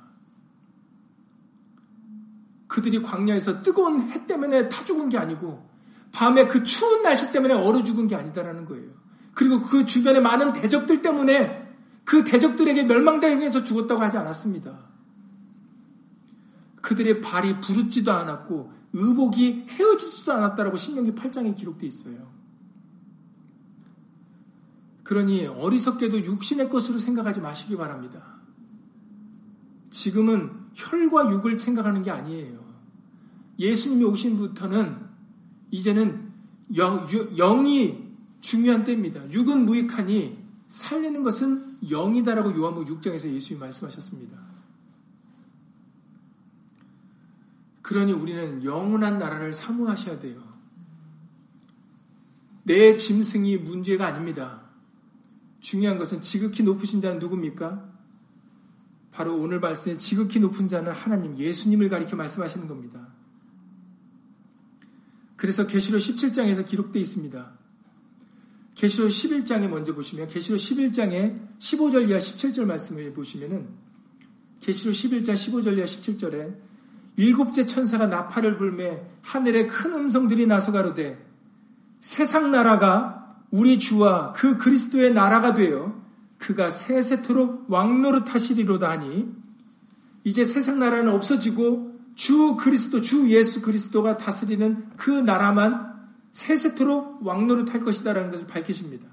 그들이 2.67 3.01
광야에서 3.01 3.61
뜨거운 3.61 4.09
해 4.09 4.25
때문에 4.25 4.69
타 4.69 4.85
죽은 4.85 5.09
게 5.09 5.17
아니고 5.17 5.69
밤에 6.13 6.47
그 6.47 6.63
추운 6.63 7.03
날씨 7.03 7.33
때문에 7.33 7.53
얼어 7.53 7.83
죽은 7.83 8.07
게 8.07 8.15
아니다라는 8.15 8.63
거예요. 8.63 8.89
그리고 9.33 9.61
그 9.61 9.85
주변에 9.85 10.21
많은 10.21 10.53
대적들 10.53 11.01
때문에 11.01 11.75
그 12.05 12.23
대적들에게 12.23 12.83
멸망당해서 12.83 13.65
죽었다고 13.65 14.01
하지 14.01 14.17
않았습니다. 14.17 14.79
그들의 16.81 17.19
발이 17.19 17.59
부르지도 17.59 18.13
않았고 18.13 18.71
의복이 18.93 19.65
헤어지지도 19.71 20.31
않았다라고 20.31 20.77
신명기 20.77 21.15
8장에 21.15 21.53
기록되어 21.57 21.87
있어요. 21.87 22.30
그러니 25.11 25.45
어리석게도 25.45 26.23
육신의 26.23 26.69
것으로 26.69 26.97
생각하지 26.97 27.41
마시기 27.41 27.75
바랍니다. 27.75 28.37
지금은 29.89 30.49
혈과 30.73 31.29
육을 31.31 31.59
생각하는 31.59 32.01
게 32.01 32.09
아니에요. 32.09 32.63
예수님이 33.59 34.05
오신 34.05 34.37
부터는 34.37 34.95
이제는 35.69 36.31
영, 36.77 37.05
영이 37.35 38.15
중요한 38.39 38.85
때입니다. 38.85 39.29
육은 39.29 39.65
무익하니 39.65 40.37
살리는 40.69 41.23
것은 41.23 41.79
영이다라고 41.89 42.55
요한복 42.55 42.87
6장에서 42.87 43.29
예수님이 43.33 43.59
말씀하셨습니다. 43.59 44.37
그러니 47.81 48.13
우리는 48.13 48.63
영원한 48.63 49.17
나라를 49.17 49.51
사모하셔야 49.51 50.19
돼요. 50.19 50.41
내 52.63 52.95
짐승이 52.95 53.57
문제가 53.57 54.07
아닙니다. 54.07 54.60
중요한 55.61 55.97
것은 55.97 56.19
지극히 56.21 56.63
높으신 56.63 56.99
자는 57.01 57.19
누굽니까? 57.19 57.89
바로 59.11 59.37
오늘 59.37 59.59
말씀에 59.59 59.97
지극히 59.97 60.39
높은 60.39 60.67
자는 60.67 60.91
하나님 60.91 61.37
예수님을 61.37 61.89
가리켜 61.89 62.15
말씀하시는 62.15 62.67
겁니다. 62.67 63.07
그래서 65.35 65.65
계시록 65.67 65.99
17장에서 66.01 66.67
기록되어 66.67 67.01
있습니다. 67.01 67.51
계시록 68.75 69.09
11장에 69.09 69.67
먼저 69.67 69.93
보시면 69.93 70.27
계시록 70.27 70.59
11장에 70.59 71.59
15절 71.59 72.09
이하 72.09 72.17
17절 72.17 72.65
말씀을 72.65 73.13
보시면은 73.13 73.67
계시록 74.59 74.93
11장 74.93 75.33
15절 75.33 75.77
이하 75.77 75.85
17절에 75.85 76.55
일곱째 77.17 77.65
천사가 77.65 78.07
나팔을 78.07 78.57
불매 78.57 79.05
하늘에 79.21 79.67
큰 79.67 79.93
음성들이 79.93 80.47
나서 80.47 80.71
가로되 80.71 81.23
세상 81.99 82.51
나라가 82.51 83.20
우리 83.51 83.79
주와 83.79 84.33
그 84.33 84.57
그리스도의 84.57 85.13
나라가 85.13 85.53
되어 85.53 85.93
그가 86.37 86.71
세세토록 86.71 87.65
왕노릇 87.69 88.33
하시리로다 88.33 88.89
하니 88.89 89.29
이제 90.23 90.45
세상 90.45 90.79
나라는 90.79 91.13
없어지고 91.13 91.91
주 92.15 92.55
그리스도 92.55 93.01
주 93.01 93.29
예수 93.29 93.61
그리스도가 93.61 94.17
다스리는 94.17 94.89
그 94.97 95.11
나라만 95.11 95.91
세세토록 96.31 97.25
왕노릇 97.25 97.73
할 97.73 97.83
것이다라는 97.83 98.31
것을 98.31 98.47
밝히십니다. 98.47 99.07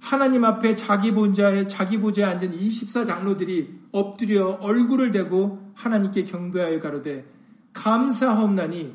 하나님 0.00 0.44
앞에 0.44 0.74
자기 0.74 1.12
본자에 1.12 1.66
자기 1.66 1.98
보좌에 1.98 2.24
앉은 2.24 2.54
24 2.54 3.04
장로들이 3.04 3.82
엎드려 3.92 4.58
얼굴을 4.60 5.12
대고 5.12 5.72
하나님께 5.74 6.24
경배하여 6.24 6.80
가로되 6.80 7.24
감사하옵나니 7.72 8.94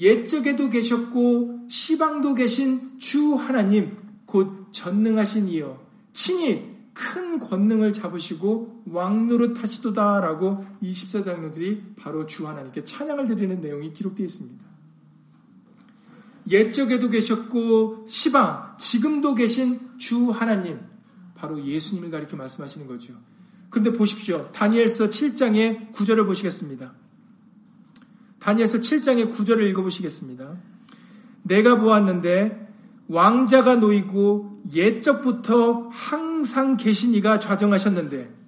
옛적에도 0.00 0.68
계셨고 0.68 1.66
시방도 1.68 2.34
계신 2.34 2.98
주 2.98 3.34
하나님 3.34 3.96
곧 4.24 4.72
전능하신 4.72 5.48
이여 5.48 5.78
친히 6.12 6.68
큰 6.92 7.38
권능을 7.38 7.92
잡으시고 7.92 8.84
왕노릇 8.86 9.62
하시도다라고 9.62 10.64
24 10.80 11.22
장로들이 11.22 11.94
바로 11.96 12.26
주 12.26 12.48
하나님께 12.48 12.84
찬양을 12.84 13.28
드리는 13.28 13.60
내용이 13.60 13.92
기록되어 13.92 14.26
있습니다. 14.26 14.64
옛적에도 16.50 17.08
계셨고 17.08 18.06
시방 18.08 18.76
지금도 18.78 19.34
계신 19.34 19.80
주 19.98 20.30
하나님 20.30 20.80
바로 21.34 21.62
예수님을 21.62 22.10
가리켜 22.10 22.36
말씀하시는 22.36 22.86
거죠. 22.86 23.14
근데 23.68 23.92
보십시오. 23.92 24.50
다니엘서 24.52 25.10
7장의 25.10 25.92
구절을 25.92 26.26
보시겠습니다. 26.26 26.92
다니엘서 28.40 28.78
7장의 28.78 29.32
구절을 29.32 29.66
읽어보시겠습니다. 29.68 30.56
내가 31.42 31.78
보았는데 31.78 32.68
왕자가 33.08 33.76
놓이고 33.76 34.62
옛적부터 34.72 35.88
항상 35.90 36.76
계신 36.76 37.14
이가 37.14 37.38
좌정하셨는데 37.38 38.40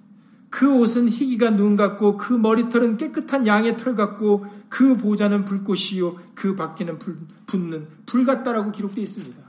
그 0.49 0.79
옷은 0.79 1.09
희기가 1.09 1.49
눈 1.49 1.75
같고 1.75 2.17
그 2.17 2.33
머리털은 2.33 2.97
깨끗한 2.97 3.47
양의 3.47 3.77
털 3.77 3.95
같고 3.95 4.45
그 4.69 4.97
보좌는 4.97 5.45
불꽃이요 5.45 6.15
그 6.35 6.55
바퀴는 6.55 6.99
불, 6.99 7.17
붙는 7.47 7.87
불 8.05 8.25
같다라고 8.25 8.71
기록되어 8.71 9.01
있습니다. 9.01 9.43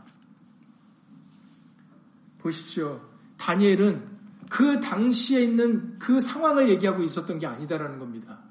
보십시오. 2.38 3.00
다니엘은 3.36 4.02
그 4.50 4.80
당시에 4.80 5.42
있는 5.42 5.98
그 5.98 6.20
상황을 6.20 6.68
얘기하고 6.70 7.02
있었던 7.02 7.38
게 7.38 7.46
아니다라는 7.46 7.98
겁니다. 7.98 8.43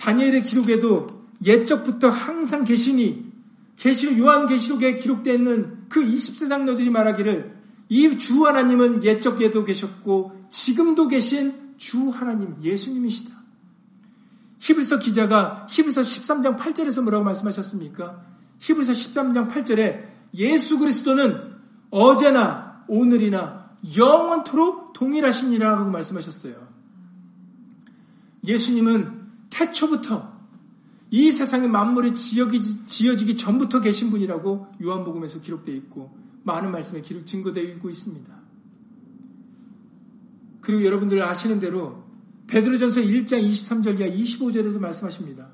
다니엘의 0.00 0.44
기록에도 0.44 1.06
옛적부터 1.44 2.08
항상 2.08 2.64
계시니 2.64 3.30
계시록 3.76 4.18
요한 4.18 4.46
계시록에 4.46 4.96
기록되어 4.96 5.34
있는 5.34 5.84
그 5.88 6.02
20세장로들이 6.02 6.90
말하기를 6.90 7.60
이 7.90 8.16
주 8.18 8.46
하나님은 8.46 9.02
옛적에도 9.04 9.64
계셨고 9.64 10.46
지금도 10.48 11.08
계신 11.08 11.74
주 11.76 12.08
하나님 12.08 12.56
예수님이시다. 12.62 13.34
히브리서 14.60 14.98
기자가 14.98 15.66
히브리서 15.68 16.02
13장 16.02 16.56
8절에서 16.56 17.02
뭐라고 17.02 17.24
말씀하셨습니까? 17.24 18.24
히브리서 18.58 18.92
13장 18.92 19.50
8절에 19.50 20.04
예수 20.34 20.78
그리스도는 20.78 21.54
어제나 21.90 22.84
오늘이나 22.86 23.70
영원토록 23.96 24.92
동일하시니라고 24.92 25.90
말씀하셨어요. 25.90 26.54
예수님은 28.46 29.19
태초부터 29.50 30.40
이 31.10 31.32
세상의 31.32 31.68
만물이 31.68 32.12
지어지기 32.14 33.36
전부터 33.36 33.80
계신 33.80 34.10
분이라고 34.10 34.66
요한복음에서 34.82 35.40
기록되어 35.40 35.74
있고 35.74 36.16
많은 36.44 36.70
말씀에 36.70 37.00
기록 37.00 37.26
증거되어 37.26 37.64
있고 37.64 37.90
있습니다. 37.90 38.40
그리고 40.60 40.84
여러분들 40.84 41.22
아시는 41.22 41.58
대로 41.58 42.04
베드로전서 42.46 43.00
1장 43.00 43.42
23절 43.48 44.00
이하 44.00 44.08
25절에도 44.08 44.78
말씀하십니다. 44.78 45.48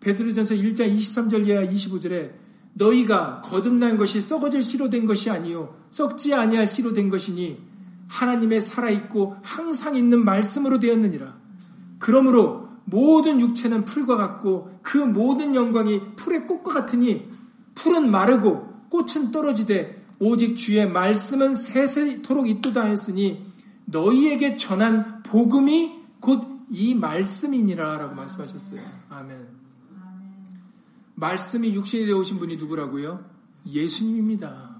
베드로전서 0.00 0.54
1장 0.54 0.94
23절 0.96 1.46
이하 1.46 1.66
25절에 1.66 2.32
너희가 2.74 3.42
거듭난 3.42 3.96
것이 3.96 4.20
썩어질 4.20 4.62
씨로 4.62 4.90
된 4.90 5.06
것이 5.06 5.28
아니요 5.28 5.76
썩지 5.90 6.34
아니할 6.34 6.66
씨로 6.66 6.92
된 6.92 7.08
것이니 7.10 7.58
하나님의 8.08 8.60
살아있고 8.60 9.36
항상 9.42 9.96
있는 9.96 10.24
말씀으로 10.24 10.80
되었느니라. 10.80 11.38
그러므로 11.98 12.69
모든 12.84 13.40
육체는 13.40 13.84
풀과 13.84 14.16
같고 14.16 14.78
그 14.82 14.98
모든 14.98 15.54
영광이 15.54 16.16
풀의 16.16 16.46
꽃과 16.46 16.72
같으니 16.72 17.28
풀은 17.74 18.10
마르고 18.10 18.88
꽃은 18.90 19.30
떨어지되 19.32 20.04
오직 20.18 20.56
주의 20.56 20.88
말씀은 20.88 21.54
세세토록 21.54 22.48
있도다 22.48 22.84
했으니 22.84 23.46
너희에게 23.86 24.56
전한 24.56 25.22
복음이 25.22 26.00
곧 26.20 26.50
이 26.70 26.94
말씀이니라 26.94 27.98
라고 27.98 28.14
말씀하셨어요. 28.14 28.80
아멘. 29.08 29.48
말씀이 31.16 31.74
육신이 31.74 32.06
되어 32.06 32.18
오신 32.18 32.38
분이 32.38 32.56
누구라고요? 32.56 33.24
예수님입니다. 33.66 34.76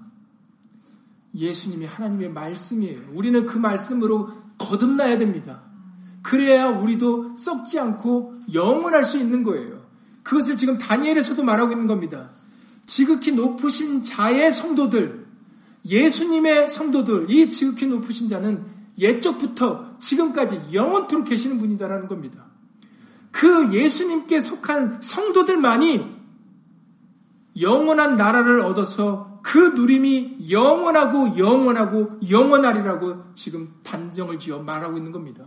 예수님이 1.35 1.85
하나님의 1.85 2.31
말씀이에요. 2.31 3.11
우리는 3.13 3.45
그 3.45 3.57
말씀으로 3.57 4.31
거듭나야 4.57 5.17
됩니다. 5.17 5.63
그래야 6.21 6.67
우리도 6.67 7.35
썩지 7.37 7.79
않고 7.79 8.35
영원할 8.53 9.03
수 9.03 9.17
있는 9.17 9.43
거예요. 9.43 9.81
그것을 10.23 10.57
지금 10.57 10.77
다니엘에서도 10.77 11.41
말하고 11.43 11.71
있는 11.71 11.87
겁니다. 11.87 12.29
지극히 12.85 13.31
높으신 13.31 14.03
자의 14.03 14.51
성도들, 14.51 15.25
예수님의 15.85 16.67
성도들, 16.67 17.29
이 17.29 17.49
지극히 17.49 17.87
높으신 17.87 18.29
자는 18.29 18.65
옛적부터 18.99 19.97
지금까지 19.99 20.73
영원토록 20.73 21.25
계시는 21.25 21.59
분이다라는 21.59 22.07
겁니다. 22.07 22.45
그 23.31 23.73
예수님께 23.73 24.39
속한 24.39 25.01
성도들만이 25.01 26.05
영원한 27.59 28.17
나라를 28.17 28.59
얻어서 28.59 29.39
그 29.41 29.57
누림이 29.57 30.49
영원하고 30.51 31.37
영원하고 31.37 32.19
영원하리라고 32.29 33.33
지금 33.33 33.73
단정을 33.83 34.37
지어 34.39 34.59
말하고 34.59 34.97
있는 34.97 35.11
겁니다. 35.11 35.43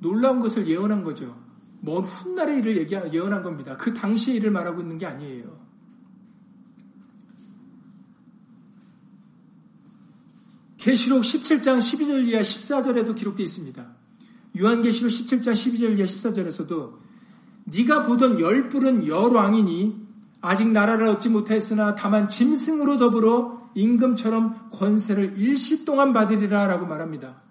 놀라운 0.00 0.40
것을 0.40 0.66
예언한 0.66 1.04
거죠. 1.04 1.36
먼 1.80 2.02
훗날의 2.02 2.58
일을 2.58 2.76
얘기 2.76 2.94
예언한 2.94 3.42
겁니다. 3.42 3.76
그 3.76 3.94
당시의 3.94 4.38
일을 4.38 4.50
말하고 4.50 4.80
있는 4.80 4.98
게 4.98 5.06
아니에요. 5.06 5.58
계시록 10.76 11.22
17장 11.22 11.78
12절 11.78 12.26
이하 12.26 12.40
14절에도 12.40 13.14
기록되어 13.14 13.44
있습니다. 13.44 13.86
요한계시록 14.60 15.10
17장 15.10 15.52
12절 15.52 15.98
이하 15.98 16.06
14절에서도 16.06 16.94
네가 17.64 18.04
보던 18.04 18.40
열불은 18.40 19.06
열왕이니 19.06 20.08
아직 20.40 20.68
나라를 20.68 21.08
얻지 21.08 21.28
못하였으나 21.30 21.94
다만 21.94 22.28
짐승으로 22.28 22.98
더불어 22.98 23.70
임금처럼 23.74 24.70
권세를 24.70 25.34
일시 25.36 25.84
동안 25.84 26.12
받으리라 26.12 26.66
라고 26.66 26.86
말합니다. 26.86 27.42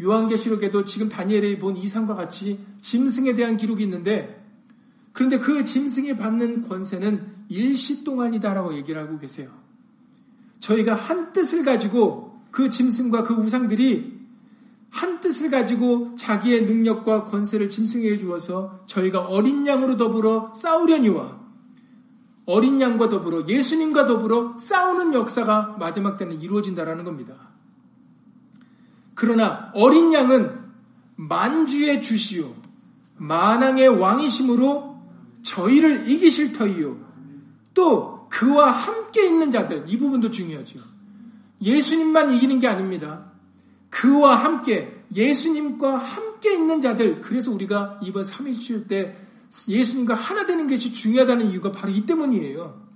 요한계시록에도 0.00 0.84
지금 0.84 1.08
다니엘이 1.08 1.58
본 1.58 1.76
이상과 1.76 2.14
같이 2.14 2.64
짐승에 2.80 3.34
대한 3.34 3.56
기록이 3.56 3.82
있는데 3.84 4.44
그런데 5.12 5.38
그 5.38 5.64
짐승이 5.64 6.16
받는 6.16 6.68
권세는 6.68 7.38
일시 7.48 8.04
동안이다라고 8.04 8.74
얘기를 8.74 9.00
하고 9.00 9.18
계세요. 9.18 9.50
저희가 10.60 10.94
한 10.94 11.32
뜻을 11.32 11.64
가지고 11.64 12.40
그 12.50 12.70
짐승과 12.70 13.24
그 13.24 13.34
우상들이 13.34 14.18
한 14.90 15.20
뜻을 15.20 15.50
가지고 15.50 16.14
자기의 16.14 16.66
능력과 16.66 17.24
권세를 17.24 17.68
짐승에게 17.68 18.16
주어서 18.18 18.80
저희가 18.86 19.20
어린 19.20 19.66
양으로 19.66 19.96
더불어 19.96 20.52
싸우려니와 20.54 21.38
어린 22.46 22.80
양과 22.80 23.10
더불어 23.10 23.46
예수님과 23.46 24.06
더불어 24.06 24.56
싸우는 24.56 25.12
역사가 25.12 25.76
마지막 25.78 26.16
때는 26.16 26.40
이루어진다라는 26.40 27.04
겁니다. 27.04 27.34
그러나 29.18 29.72
어린 29.74 30.12
양은 30.12 30.60
만주의 31.16 32.00
주시요 32.00 32.54
만왕의 33.16 33.88
왕이심으로 33.88 34.96
저희를 35.42 36.08
이기실 36.08 36.52
터이요 36.52 36.96
또 37.74 38.28
그와 38.30 38.70
함께 38.70 39.26
있는 39.26 39.50
자들 39.50 39.86
이 39.88 39.98
부분도 39.98 40.30
중요하죠. 40.30 40.78
예수님만 41.60 42.30
이기는 42.30 42.60
게 42.60 42.68
아닙니다. 42.68 43.32
그와 43.90 44.36
함께 44.36 45.02
예수님과 45.12 45.98
함께 45.98 46.54
있는 46.54 46.80
자들 46.80 47.20
그래서 47.20 47.50
우리가 47.50 47.98
이번 48.04 48.22
3일주일 48.22 48.86
때 48.86 49.16
예수님과 49.68 50.14
하나 50.14 50.46
되는 50.46 50.68
것이 50.68 50.92
중요하다는 50.92 51.50
이유가 51.50 51.72
바로 51.72 51.90
이 51.90 52.06
때문이에요. 52.06 52.86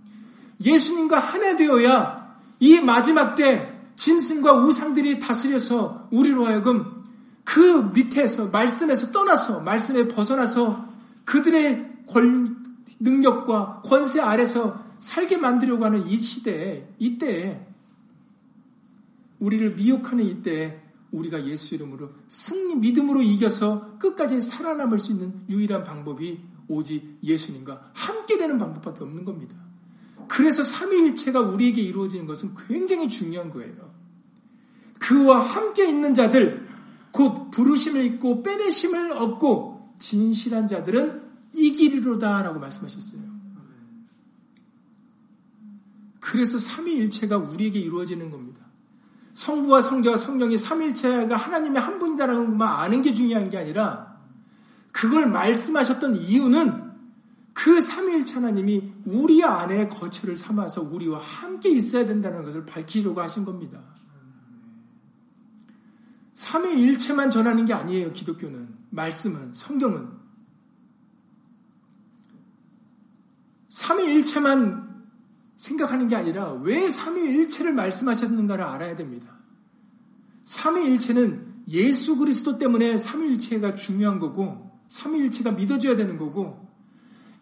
예수님과 0.65 1.19
하나 1.19 1.57
되어야 1.57 2.37
이 2.61 2.81
마지막 2.81 3.35
때 3.35 3.72
짐승과 3.97 4.65
우상들이 4.65 5.21
다스려서 5.21 6.09
우리로 6.11 6.47
하여금 6.47 7.03
그 7.45 7.91
밑에서 7.95 8.47
말씀에서 8.47 9.11
떠나서 9.11 9.61
말씀에 9.61 10.09
벗어나서 10.09 10.89
그들의 11.25 12.05
권, 12.07 12.77
능력과 13.01 13.83
권세 13.85 14.21
아래서 14.21 14.83
살게 14.99 15.37
만들려고 15.37 15.85
하는 15.85 16.07
이 16.07 16.19
시대에 16.19 16.89
이때에 16.99 17.67
우리를 19.41 19.75
미혹하는 19.75 20.25
이때에 20.25 20.81
우리가 21.11 21.45
예수 21.47 21.75
이름으로 21.75 22.11
승리 22.29 22.77
믿음으로 22.77 23.23
이겨서 23.23 23.99
끝까지 23.99 24.41
살아남을 24.41 24.99
수 24.99 25.13
있는 25.13 25.43
유일한 25.49 25.85
방법이 25.85 26.41
오직 26.69 27.19
예수님과 27.23 27.91
함께 27.93 28.39
되는 28.39 28.57
방법밖에 28.57 29.03
없는 29.03 29.25
겁니다. 29.25 29.57
그래서 30.33 30.63
삼위일체가 30.63 31.41
우리에게 31.41 31.83
이루어지는 31.83 32.25
것은 32.25 32.55
굉장히 32.67 33.07
중요한 33.07 33.51
거예요. 33.51 33.93
그와 34.99 35.41
함께 35.41 35.87
있는 35.87 36.15
자들, 36.15 36.67
곧 37.11 37.51
부르심을 37.51 38.03
입고 38.07 38.43
빼내심을 38.43 39.13
얻고 39.13 39.95
진실한 39.99 40.69
자들은 40.69 41.21
이기리로다라고 41.53 42.61
말씀하셨어요. 42.61 43.21
그래서 46.19 46.57
삼위일체가 46.57 47.37
우리에게 47.37 47.79
이루어지는 47.79 48.31
겁니다. 48.31 48.65
성부와 49.35 49.83
성자와 49.83 50.17
성령이 50.17 50.57
삼일체가 50.57 51.37
하나님의 51.37 51.83
한 51.83 51.99
분이다라는 51.99 52.47
것만 52.47 52.69
아는 52.81 53.03
게 53.03 53.13
중요한 53.13 53.51
게 53.51 53.59
아니라 53.59 54.19
그걸 54.93 55.27
말씀하셨던 55.27 56.17
이유는 56.17 56.92
그 57.53 57.81
삼일체 57.81 58.35
하나님이 58.35 58.93
우리 59.05 59.45
안에 59.45 59.89
거처를 59.89 60.37
삼아서 60.37 60.83
우리와 60.83 61.19
함께 61.19 61.71
있어야 61.71 62.07
된다는 62.07 62.45
것을 62.45 62.65
밝히려고 62.65 63.21
하신 63.21 63.45
겁니다. 63.45 63.83
삼위일체만 66.35 67.31
전하는 67.31 67.65
게 67.67 67.73
아니에요. 67.73 68.13
기독교는 68.13 68.69
말씀은 68.91 69.55
성경은 69.55 70.09
삼위일체만 73.69 74.93
생각하는 75.57 76.09
게 76.09 76.17
아니라 76.17 76.53
왜 76.55 76.91
삼위일체를 76.91 77.73
말씀하셨는가를 77.75 78.65
알아야 78.65 78.97
됩니다. 78.97 79.39
삼위일체는 80.45 81.53
예수 81.69 82.17
그리스도 82.17 82.59
때문에 82.59 82.99
삼위일체가 82.99 83.75
중요한 83.77 84.19
거고 84.19 84.81
삼위일체가 84.89 85.53
믿어져야 85.53 85.97
되는 85.97 86.17
거고 86.17 86.62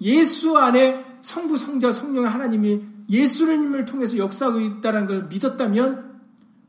예수 0.01 0.57
안에 0.57 1.19
성부 1.21 1.57
성자 1.57 1.93
성령의 1.93 2.31
하나님이 2.31 2.83
예수님을 3.09 3.85
통해서 3.85 4.17
역사하고 4.17 4.61
있다는 4.61 5.07
것을 5.07 5.27
믿었다면 5.27 6.21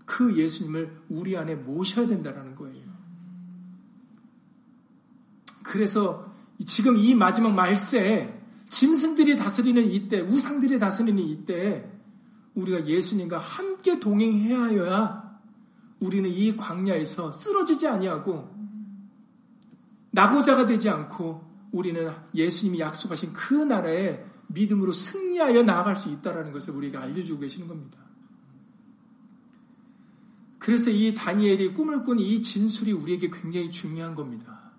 그 0.06 0.36
예수님을 0.36 1.02
우리 1.10 1.38
안에 1.38 1.56
모셔야 1.56 2.08
된다는 2.08 2.56
거예요. 2.56 2.92
그래서 5.64 6.34
지금 6.66 6.98
이 6.98 7.16
마지막 7.16 7.54
말세에 7.54 8.42
짐승들이 8.70 9.36
다스리는 9.36 9.84
이때, 9.86 10.22
우상들이 10.22 10.80
다스리는 10.80 11.22
이때, 11.24 11.90
우리가 12.56 12.86
예수님과 12.86 13.38
함께 13.38 14.00
동행해야 14.00 14.62
하여야 14.64 15.40
우리는 16.00 16.30
이 16.30 16.58
광야에서 16.58 17.32
쓰러지지 17.32 17.88
아니하고 17.88 18.50
낙오자가 20.12 20.66
되지 20.66 20.90
않고 20.90 21.51
우리는 21.72 22.12
예수님이 22.36 22.80
약속하신 22.80 23.34
그 23.34 23.54
나라에 23.54 24.24
믿음으로 24.48 24.92
승리하여 24.92 25.64
나아갈 25.64 25.96
수 25.96 26.10
있다는 26.10 26.52
것을 26.52 26.74
우리가 26.74 27.02
알려주고 27.02 27.40
계시는 27.42 27.68
겁니다. 27.68 27.98
그래서 30.60 30.92
이 30.92 31.16
다니엘이 31.16 31.74
꿈을 31.74 32.04
꾼 32.04 32.20
이 32.20 32.42
진술이 32.42 32.92
우리에게 32.92 33.32
굉장히 33.32 33.72
중요한 33.72 34.14
겁니다. 34.14 34.72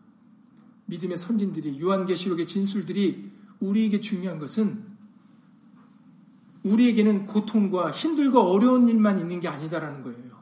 믿음의 0.87 1.17
선진들이 1.17 1.81
요한계시록의 1.81 2.47
진술들이 2.47 3.33
우리에게 3.61 4.01
중요한 4.01 4.39
것은 4.39 4.85
우리에게는 6.63 7.25
고통과 7.25 7.91
힘들고 7.91 8.39
어려운 8.39 8.89
일만 8.89 9.19
있는 9.19 9.41
게 9.41 9.49
아니다라는 9.49 10.03
거예요. 10.03 10.33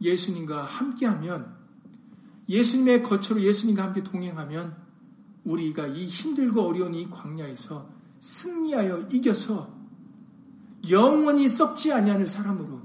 예수님과 0.00 0.64
함께하면 0.64 1.54
예수님의 2.48 3.02
거처로 3.02 3.40
예수님과 3.42 3.82
함께 3.82 4.02
동행하면 4.02 4.83
우리가 5.44 5.86
이 5.88 6.06
힘들고 6.06 6.62
어려운 6.62 6.94
이 6.94 7.08
광야에서 7.08 7.88
승리하여 8.20 9.08
이겨서 9.12 9.72
영원히 10.90 11.48
썩지 11.48 11.92
아니하는 11.92 12.26
사람으로 12.26 12.80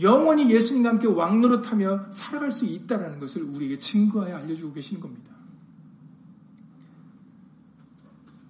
영원히 0.00 0.50
예수님과 0.50 0.88
함께 0.90 1.06
왕노릇하며 1.06 2.10
살아갈 2.10 2.50
수 2.50 2.64
있다는 2.64 3.20
것을 3.20 3.42
우리에게 3.42 3.78
증거하여 3.78 4.36
알려주고 4.36 4.72
계시는 4.74 5.00
겁니다. 5.00 5.32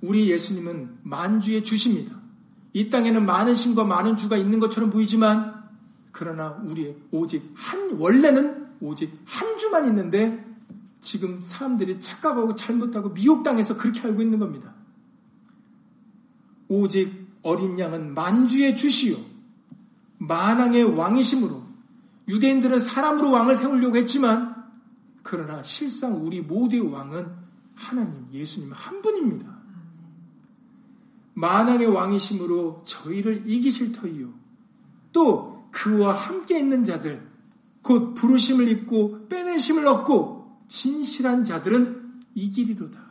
우리 0.00 0.30
예수님은 0.30 0.98
만주의 1.02 1.62
주십니다. 1.62 2.16
이 2.72 2.90
땅에는 2.90 3.24
많은 3.24 3.54
신과 3.54 3.84
많은 3.84 4.16
주가 4.16 4.36
있는 4.36 4.58
것처럼 4.58 4.90
보이지만 4.90 5.64
그러나 6.12 6.60
우리 6.64 6.94
오직 7.10 7.50
한 7.54 7.98
원래는 7.98 8.68
오직 8.80 9.12
한 9.24 9.58
주만 9.58 9.86
있는데 9.86 10.44
지금 11.04 11.42
사람들이 11.42 12.00
착각하고 12.00 12.54
잘못하고 12.54 13.10
미혹당해서 13.10 13.76
그렇게 13.76 14.00
알고 14.00 14.22
있는 14.22 14.38
겁니다. 14.38 14.74
오직 16.66 17.28
어린 17.42 17.78
양은 17.78 18.14
만주의 18.14 18.74
주시요 18.74 19.18
만왕의 20.16 20.96
왕이심으로 20.96 21.62
유대인들은 22.28 22.78
사람으로 22.78 23.30
왕을 23.30 23.54
세우려고 23.54 23.96
했지만 23.96 24.64
그러나 25.22 25.62
실상 25.62 26.24
우리 26.24 26.40
모두의 26.40 26.90
왕은 26.90 27.30
하나님 27.74 28.26
예수님 28.32 28.72
한 28.72 29.02
분입니다. 29.02 29.54
만왕의 31.34 31.86
왕이심으로 31.88 32.82
저희를 32.86 33.42
이기실 33.44 33.92
터이요. 33.92 34.32
또 35.12 35.68
그와 35.70 36.14
함께 36.14 36.58
있는 36.60 36.82
자들, 36.82 37.28
곧 37.82 38.14
부르심을 38.14 38.68
입고 38.68 39.28
빼내심을 39.28 39.86
얻고 39.86 40.43
진실한 40.66 41.44
자들은 41.44 42.22
이기리로다. 42.34 43.02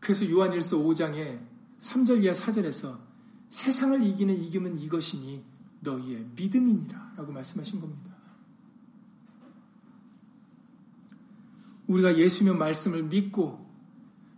그래서 0.00 0.28
요한일서 0.30 0.78
5장에 0.78 1.40
3절 1.80 2.22
이하 2.22 2.32
4절에서 2.32 2.98
세상을 3.50 4.02
이기는 4.02 4.36
이김은 4.44 4.78
이것이니 4.78 5.44
너희의 5.80 6.26
믿음이니라 6.36 7.14
라고 7.16 7.32
말씀하신 7.32 7.80
겁니다. 7.80 8.16
우리가 11.86 12.18
예수님의 12.18 12.58
말씀을 12.58 13.04
믿고 13.04 13.64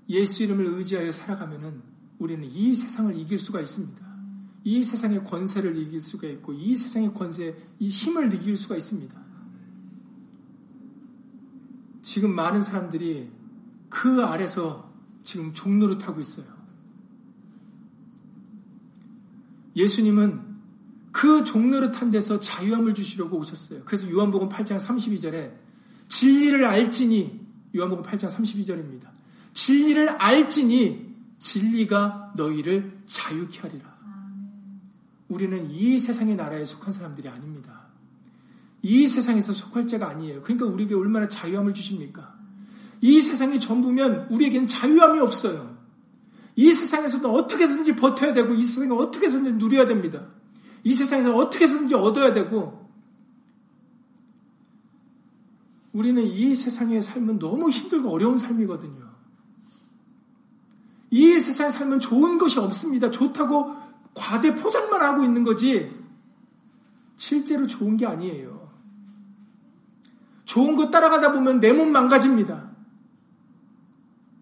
예수 0.09 0.43
이름을 0.43 0.67
의지하여 0.67 1.13
살아가면은 1.13 1.83
우리는 2.19 2.45
이 2.45 2.75
세상을 2.75 3.17
이길 3.19 3.39
수가 3.39 3.61
있습니다. 3.61 4.07
이 4.65 4.83
세상의 4.83 5.25
권세를 5.25 5.77
이길 5.77 6.01
수가 6.01 6.27
있고 6.29 6.53
이 6.53 6.75
세상의 6.75 7.15
권세, 7.15 7.57
이 7.79 7.89
힘을 7.89 8.33
이길 8.35 8.57
수가 8.57 8.77
있습니다. 8.77 9.28
지금 12.09 12.35
많은 12.35 12.63
사람들이 12.63 13.31
그 13.91 14.25
아래서 14.25 14.91
지금 15.23 15.53
종로를 15.53 15.99
타고 15.99 16.23
있어요. 16.23 16.47
예수님은 19.77 20.41
그 21.13 21.45
종로를 21.45 21.93
탄 21.93 22.11
데서 22.11 22.41
자유함을 22.41 22.95
주시려고 22.95 23.37
오셨어요. 23.37 23.83
그래서 23.85 24.11
요한복음 24.11 24.49
8장 24.49 24.81
32절에 24.81 25.53
진리를 26.09 26.65
알지니 26.65 27.47
요한복음 27.77 28.03
8장 28.03 28.31
32절입니다. 28.31 29.11
진리를 29.53 30.09
알지니 30.09 31.15
진리가 31.37 32.33
너희를 32.37 33.03
자유케 33.05 33.61
하리라. 33.61 33.99
우리는 35.29 35.71
이 35.71 35.99
세상의 35.99 36.37
나라에 36.37 36.65
속한 36.65 36.91
사람들이 36.91 37.29
아닙니다. 37.29 37.88
이 38.83 39.07
세상에서 39.07 39.53
속할 39.53 39.87
자가 39.87 40.09
아니에요. 40.09 40.41
그러니까 40.43 40.67
우리에게 40.67 40.95
얼마나 40.95 41.27
자유함을 41.29 41.75
주십니까? 41.75 42.37
이 43.01 43.21
세상이 43.21 43.61
전부면 43.61 44.29
우리에게는 44.31 44.67
자유함이 44.67 45.21
없어요. 45.21 45.77
이 46.57 46.75
세상에서도 46.75 47.33
어떻게든지 47.33 47.97
버텨야 47.97 48.33
되고 48.33 48.53
이 48.55 48.63
세상에 48.63 48.93
어떻게든지 48.93 49.53
누려야 49.55 49.87
됩니다. 49.87 50.27
이 50.85 50.95
세상에서 50.95 51.37
어떻게든지 51.37 51.95
얻어야 51.95 52.33
되고 52.33 52.89
우리는 55.93 56.25
이 56.25 56.55
세상의 56.55 57.03
삶은 57.03 57.39
너무 57.39 57.71
힘들고 57.71 58.11
어려운 58.11 58.39
삶이거든요. 58.39 59.09
이 61.11 61.41
세상의 61.41 61.73
삶은 61.73 62.01
좋은 62.01 62.39
것이 62.39 62.59
없습니다. 62.59 63.11
좋다고 63.11 63.75
과대 64.15 64.55
포장만 64.55 65.01
하고 65.01 65.25
있는 65.25 65.45
거지 65.45 65.93
실제로 67.17 67.67
좋은 67.67 67.97
게 67.97 68.07
아니에요. 68.07 68.58
좋은 70.49 70.77
거 70.77 70.89
따라가다 70.89 71.33
보면 71.33 71.61
내 71.61 71.75
몸 71.75 71.93
망가집니다. 71.93 72.71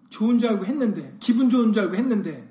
좋은 0.09 0.39
줄 0.39 0.51
알고 0.51 0.65
했는데, 0.65 1.17
기분 1.19 1.51
좋은 1.51 1.73
줄 1.73 1.83
알고 1.83 1.97
했는데, 1.97 2.49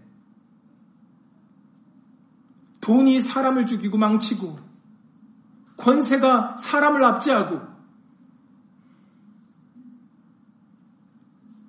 돈이 2.82 3.22
사람을 3.22 3.66
죽이고 3.66 3.98
망치고, 3.98 4.60
권세가 5.78 6.58
사람을 6.58 7.02
압제하고, 7.06 7.62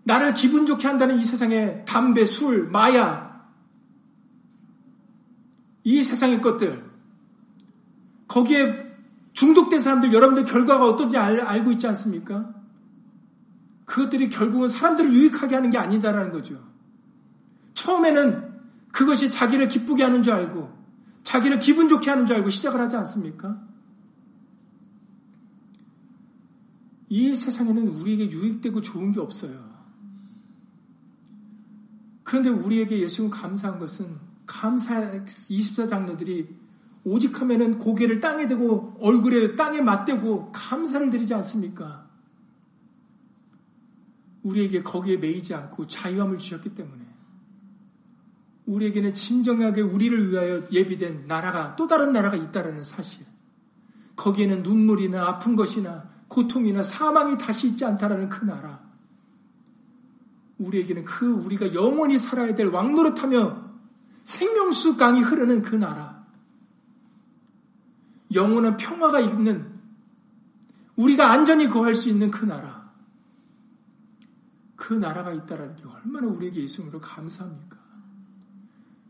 나를 0.03 0.35
기분 0.35 0.67
좋게 0.67 0.89
한다는 0.89 1.19
이 1.19 1.25
세상에 1.25 1.85
담배, 1.85 2.25
술, 2.25 2.69
마약, 2.69 3.49
이 5.85 6.03
세상의 6.03 6.43
것들, 6.43 6.85
거기에 8.27 8.86
중독된 9.37 9.81
사람들 9.81 10.15
여러분들 10.15 10.47
결과가 10.47 10.87
어떤지 10.87 11.19
알, 11.19 11.39
알고 11.39 11.71
있지 11.73 11.87
않습니까? 11.89 12.55
그것들이 13.85 14.31
결국은 14.31 14.69
사람들을 14.69 15.13
유익하게 15.13 15.55
하는 15.55 15.69
게 15.71 15.77
아니다라는 15.77 16.33
거죠. 16.33 16.59
처음에는 17.75 18.55
그것이 18.93 19.31
자기를 19.31 19.69
기쁘게 19.69 20.03
하는 20.03 20.23
줄 20.23 20.33
알고 20.33 20.75
자기를 21.23 21.59
기분 21.59 21.91
좋게 21.91 22.09
하는 22.09 22.25
줄 22.25 22.37
알고 22.37 22.49
시작을 22.49 22.81
하지 22.81 22.97
않습니까? 22.97 23.63
이 27.11 27.35
세상에는 27.35 27.89
우리에게 27.89 28.31
유익되고 28.31 28.81
좋은 28.81 29.13
게 29.13 29.21
없어요. 29.21 29.77
그런데 32.25 32.49
우리에게 32.49 33.01
예수님 33.01 33.31
감사한 33.31 33.79
것은 33.79 34.17
감사 34.47 35.11
24장로들이 35.25 36.66
오직 37.09 37.41
하면은 37.41 37.79
고개를 37.79 38.19
땅에 38.19 38.49
대고 38.49 38.97
얼굴에 39.01 39.55
땅에 39.55 39.81
맞대고 39.81 40.51
감사를 40.51 41.09
드리지 41.09 41.35
않습니까? 41.35 42.05
우리에게 44.43 44.83
거기에 44.83 45.17
매이지 45.17 45.55
않고 45.55 45.87
자유함을 45.87 46.39
주셨기 46.39 46.75
때문에 46.75 47.05
우리에게는 48.67 49.15
진정하게 49.15 49.83
우리를 49.83 50.33
위하여 50.33 50.69
예비된 50.73 51.29
나라가 51.29 51.77
또 51.77 51.87
다른 51.87 52.13
나라가 52.13 52.37
있다라는 52.37 52.83
사실. 52.83 53.25
거기에는 54.17 54.65
눈물이나 54.65 55.29
아픈 55.29 55.55
것이나 55.55 56.11
고통이나 56.27 56.83
사망이 56.83 57.39
다시 57.39 57.69
있지 57.69 57.85
않다라는 57.85 58.29
그 58.29 58.45
나라. 58.45 58.81
우리에게는 60.59 61.05
그 61.05 61.31
우리가 61.31 61.73
영원히 61.73 62.19
살아야 62.19 62.53
될 62.57 62.67
왕노릇하며 62.67 63.65
생명수 64.25 64.97
강이 64.97 65.21
흐르는 65.21 65.63
그 65.63 65.77
나라. 65.77 66.16
영원한 68.35 68.77
평화가 68.77 69.21
있는 69.21 69.77
우리가 70.97 71.31
안전히 71.31 71.69
거할 71.69 71.95
수 71.95 72.09
있는 72.09 72.31
그 72.31 72.45
나라. 72.45 72.93
그 74.75 74.95
나라가 74.95 75.33
있다라는 75.33 75.77
게 75.77 75.85
얼마나 75.85 76.27
우리에게 76.29 76.63
예수님으로 76.63 77.01
감사합니까? 77.01 77.77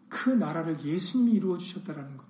그 0.08 0.30
나라를 0.30 0.82
예수님이 0.82 1.32
이루어 1.32 1.58
주셨다라는 1.58 2.16
겁니다. 2.16 2.26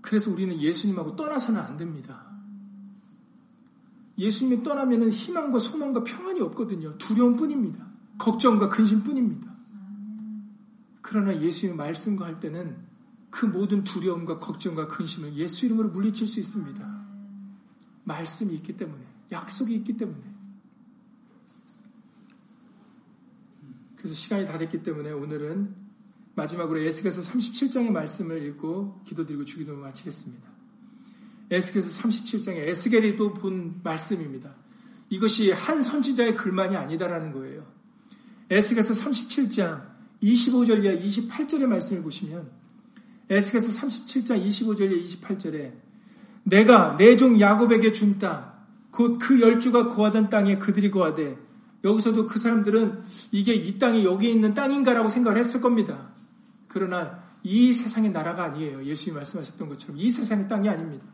그래서 0.00 0.30
우리는 0.30 0.56
예수님하고 0.56 1.16
떠나서는 1.16 1.60
안 1.60 1.76
됩니다. 1.76 2.26
예수님이 4.18 4.62
떠나면은 4.62 5.10
희망과 5.10 5.58
소망과 5.58 6.04
평안이 6.04 6.40
없거든요. 6.42 6.96
두려움뿐입니다. 6.98 7.84
걱정과 8.18 8.68
근심뿐입니다. 8.68 9.55
그러나 11.08 11.40
예수님의 11.40 11.76
말씀과 11.76 12.26
할 12.26 12.40
때는 12.40 12.76
그 13.30 13.46
모든 13.46 13.84
두려움과 13.84 14.40
걱정과 14.40 14.88
근심을 14.88 15.34
예수 15.34 15.64
이름으로 15.64 15.90
물리칠 15.90 16.26
수 16.26 16.40
있습니다. 16.40 17.06
말씀이 18.02 18.52
있기 18.56 18.76
때문에, 18.76 19.04
약속이 19.30 19.72
있기 19.76 19.96
때문에. 19.96 20.20
그래서 23.94 24.16
시간이 24.16 24.46
다 24.46 24.58
됐기 24.58 24.82
때문에 24.82 25.12
오늘은 25.12 25.76
마지막으로 26.34 26.80
에스겔서 26.80 27.20
37장의 27.20 27.90
말씀을 27.90 28.42
읽고 28.42 29.02
기도드리고 29.04 29.44
주기도를 29.44 29.78
마치겠습니다. 29.80 30.48
에스겔서 31.52 32.02
37장에 32.02 32.56
에스겔이 32.68 33.16
또 33.16 33.32
본 33.32 33.80
말씀입니다. 33.84 34.56
이것이 35.10 35.52
한 35.52 35.82
선지자의 35.82 36.34
글만이 36.34 36.76
아니다라는 36.76 37.32
거예요. 37.32 37.64
에스겔서 38.50 38.92
37장 38.92 39.95
25절 40.22 40.84
이하 40.84 40.94
28절의 40.94 41.66
말씀을 41.66 42.02
보시면 42.02 42.50
에스겔서 43.28 43.80
37장 43.80 44.46
25절 44.46 44.92
이하 44.92 45.02
28절에 45.02 45.72
내가 46.44 46.96
내 46.96 47.16
종 47.16 47.40
야곱에게 47.40 47.92
준 47.92 48.18
땅, 48.18 48.52
곧 48.90 49.18
그 49.18 49.40
열주가 49.40 49.88
거하던 49.88 50.30
땅에 50.30 50.58
그들이 50.58 50.90
거하되 50.90 51.36
여기서도 51.84 52.26
그 52.26 52.38
사람들은 52.38 53.02
이게 53.32 53.54
이 53.54 53.78
땅이 53.78 54.04
여기 54.04 54.30
있는 54.30 54.54
땅인가라고 54.54 55.08
생각을 55.08 55.38
했을 55.38 55.60
겁니다. 55.60 56.10
그러나 56.68 57.22
이 57.42 57.72
세상의 57.72 58.10
나라가 58.10 58.44
아니에요. 58.44 58.84
예수님이 58.84 59.16
말씀하셨던 59.16 59.68
것처럼 59.68 59.98
이 59.98 60.10
세상의 60.10 60.48
땅이 60.48 60.68
아닙니다. 60.68 61.04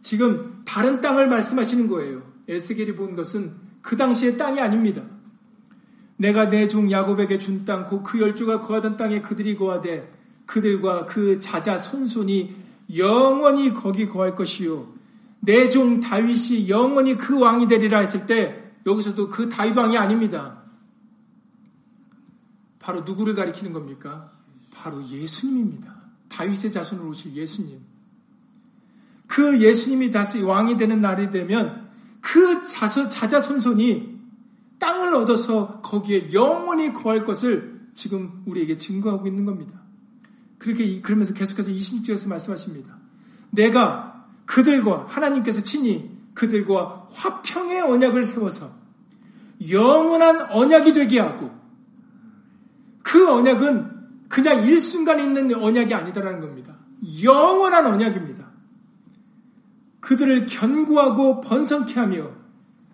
지금 0.00 0.62
다른 0.64 1.00
땅을 1.00 1.28
말씀하시는 1.28 1.88
거예요. 1.88 2.22
에스겔이 2.48 2.94
본 2.94 3.16
것은 3.16 3.54
그 3.82 3.96
당시의 3.96 4.38
땅이 4.38 4.60
아닙니다. 4.60 5.02
내가 6.18 6.48
내 6.48 6.66
종 6.68 6.90
야곱에게 6.90 7.38
준 7.38 7.64
땅, 7.64 7.84
곧그 7.86 8.20
열주가 8.20 8.60
거하던 8.60 8.96
땅에 8.96 9.20
그들이 9.20 9.56
거하되 9.56 10.10
그들과 10.46 11.06
그 11.06 11.40
자자 11.40 11.76
손손이 11.78 12.54
영원히 12.96 13.74
거기 13.74 14.08
거할 14.08 14.34
것이요. 14.34 14.94
내 15.40 15.68
종 15.68 16.00
다윗이 16.00 16.68
영원히 16.68 17.16
그 17.16 17.38
왕이 17.38 17.68
되리라 17.68 17.98
했을 17.98 18.26
때 18.26 18.72
여기서도 18.86 19.28
그 19.28 19.48
다윗 19.48 19.76
왕이 19.76 19.96
아닙니다. 19.98 20.62
바로 22.78 23.00
누구를 23.00 23.34
가리키는 23.34 23.72
겁니까? 23.72 24.32
바로 24.72 25.04
예수님입니다. 25.04 25.94
다윗의 26.28 26.72
자손으로 26.72 27.08
오실 27.08 27.34
예수님. 27.34 27.80
그 29.26 29.60
예수님이 29.60 30.10
다시 30.12 30.40
왕이 30.40 30.76
되는 30.78 31.00
날이 31.00 31.30
되면 31.30 31.88
그 32.20 32.64
자손, 32.64 33.10
자자손손이 33.10 34.15
땅을 34.78 35.14
얻어서 35.14 35.80
거기에 35.80 36.32
영원히 36.32 36.92
거할 36.92 37.24
것을 37.24 37.80
지금 37.94 38.42
우리에게 38.46 38.76
증거하고 38.76 39.26
있는 39.26 39.44
겁니다. 39.44 39.80
그렇게, 40.58 41.00
그러면서 41.00 41.34
계속해서 41.34 41.70
26절에서 41.70 42.28
말씀하십니다. 42.28 42.96
내가 43.50 44.26
그들과 44.44 45.06
하나님께서 45.08 45.62
친히 45.62 46.10
그들과 46.34 47.06
화평의 47.10 47.80
언약을 47.80 48.24
세워서 48.24 48.70
영원한 49.70 50.50
언약이 50.50 50.92
되게 50.92 51.18
하고 51.18 51.50
그 53.02 53.28
언약은 53.28 53.96
그냥 54.28 54.62
일순간 54.64 55.20
있는 55.20 55.54
언약이 55.54 55.94
아니다라는 55.94 56.40
겁니다. 56.40 56.76
영원한 57.22 57.86
언약입니다. 57.86 58.46
그들을 60.00 60.46
견고하고 60.46 61.40
번성케 61.40 61.94
하며 61.94 62.30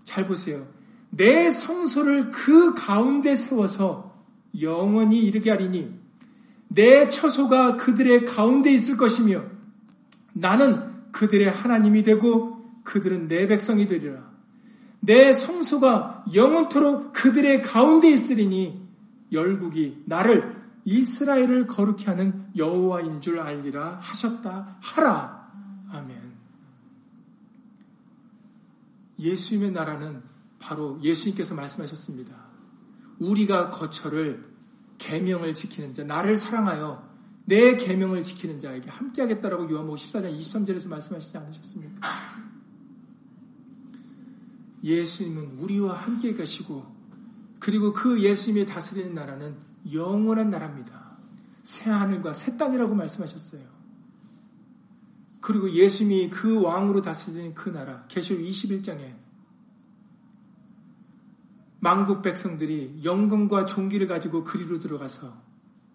잘 0.04 0.26
보세요. 0.26 0.66
내 1.14 1.50
성소를 1.50 2.30
그 2.30 2.74
가운데 2.74 3.34
세워서 3.34 4.16
영원히 4.60 5.18
이르게 5.18 5.50
하리니 5.50 5.94
내 6.68 7.08
처소가 7.10 7.76
그들의 7.76 8.24
가운데 8.24 8.72
있을 8.72 8.96
것이며 8.96 9.42
나는 10.32 11.12
그들의 11.12 11.50
하나님이 11.50 12.02
되고 12.02 12.64
그들은 12.84 13.28
내 13.28 13.46
백성이 13.46 13.86
되리라. 13.86 14.32
내 15.00 15.34
성소가 15.34 16.24
영원토록 16.32 17.12
그들의 17.12 17.60
가운데 17.60 18.08
있으리니 18.08 18.80
열국이 19.32 20.04
나를 20.06 20.62
이스라엘을 20.86 21.66
거룩히 21.66 22.06
하는 22.06 22.46
여호와인 22.56 23.20
줄 23.20 23.38
알리라 23.38 23.98
하셨다 24.00 24.78
하라. 24.80 25.52
아멘. 25.92 26.16
예수님의 29.18 29.72
나라는 29.72 30.31
바로 30.62 30.98
예수님께서 31.02 31.54
말씀하셨습니다. 31.54 32.34
우리가 33.18 33.70
거처를 33.70 34.48
계명을 34.98 35.54
지키는 35.54 35.92
자, 35.92 36.04
나를 36.04 36.36
사랑하여 36.36 37.10
내 37.44 37.76
계명을 37.76 38.22
지키는 38.22 38.60
자에게 38.60 38.88
함께하겠다라고 38.88 39.68
요한복음 39.68 39.96
14장 39.96 40.38
23절에서 40.38 40.88
말씀하시지 40.88 41.36
않으셨습니까? 41.36 42.08
예수님은 44.84 45.58
우리와 45.58 45.94
함께 45.94 46.32
가시고 46.32 46.86
그리고 47.58 47.92
그 47.92 48.22
예수님이 48.22 48.66
다스리는 48.66 49.14
나라는 49.14 49.56
영원한 49.92 50.50
나라입니다. 50.50 51.18
새 51.64 51.90
하늘과 51.90 52.32
새 52.32 52.56
땅이라고 52.56 52.94
말씀하셨어요. 52.94 53.62
그리고 55.40 55.70
예수님이 55.70 56.30
그 56.30 56.60
왕으로 56.60 57.02
다스리는 57.02 57.54
그 57.54 57.70
나라, 57.70 58.04
계시록 58.06 58.42
21장에 58.42 59.21
만국 61.84 62.22
백성들이 62.22 63.00
영광과 63.02 63.64
종기를 63.64 64.06
가지고 64.06 64.44
그리로 64.44 64.78
들어가서 64.78 65.36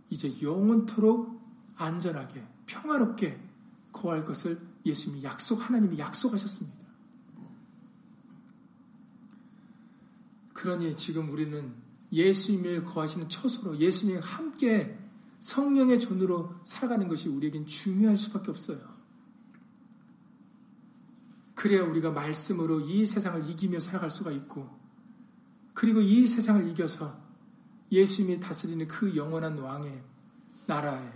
이제 0.09 0.29
영원토록 0.41 1.41
안전하게 1.77 2.45
평화롭게 2.65 3.39
거할 3.93 4.25
것을 4.25 4.59
예수님이 4.85 5.23
약속 5.23 5.55
하나님이 5.55 5.97
약속하셨습니다. 5.97 6.77
그러니 10.51 10.97
지금 10.97 11.29
우리는 11.29 11.73
예수님을 12.11 12.83
거하시는 12.83 13.29
처소로 13.29 13.77
예수님과 13.77 14.27
함께 14.27 14.99
성령의 15.39 15.99
존으로 15.99 16.53
살아가는 16.63 17.07
것이 17.07 17.29
우리에겐 17.29 17.65
중요할 17.65 18.17
수밖에 18.17 18.51
없어요. 18.51 18.79
그래야 21.55 21.85
우리가 21.85 22.11
말씀으로 22.11 22.81
이 22.81 23.05
세상을 23.05 23.49
이기며 23.49 23.79
살아갈 23.79 24.09
수가 24.09 24.31
있고, 24.31 24.76
그리고 25.77 26.01
이 26.01 26.25
세상을 26.25 26.67
이겨서 26.69 27.15
예수님이 27.91 28.39
다스리는 28.39 28.87
그 28.87 29.15
영원한 29.15 29.59
왕의 29.59 30.01
나라에 30.65 31.07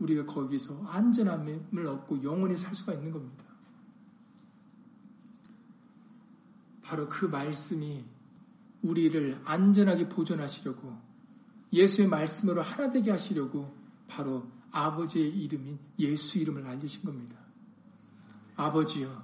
우리가 0.00 0.24
거기서 0.24 0.82
안전함을 0.86 1.86
얻고 1.86 2.22
영원히 2.22 2.56
살 2.56 2.74
수가 2.74 2.94
있는 2.94 3.12
겁니다. 3.12 3.44
바로 6.80 7.06
그 7.06 7.26
말씀이 7.26 8.02
우리를 8.80 9.42
안전하게 9.44 10.08
보존하시려고 10.08 10.96
예수의 11.70 12.08
말씀으로 12.08 12.62
하나 12.62 12.88
되게 12.88 13.10
하시려고 13.10 13.76
바로 14.06 14.48
아버지의 14.70 15.28
이름인 15.38 15.78
예수 15.98 16.38
이름을 16.38 16.66
알리신 16.66 17.02
겁니다. 17.02 17.36
아버지여, 18.56 19.22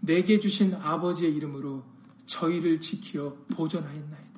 내게 0.00 0.40
주신 0.40 0.74
아버지의 0.74 1.36
이름으로 1.36 1.97
저희를 2.28 2.78
지키어 2.78 3.34
보존하였나이다. 3.48 4.28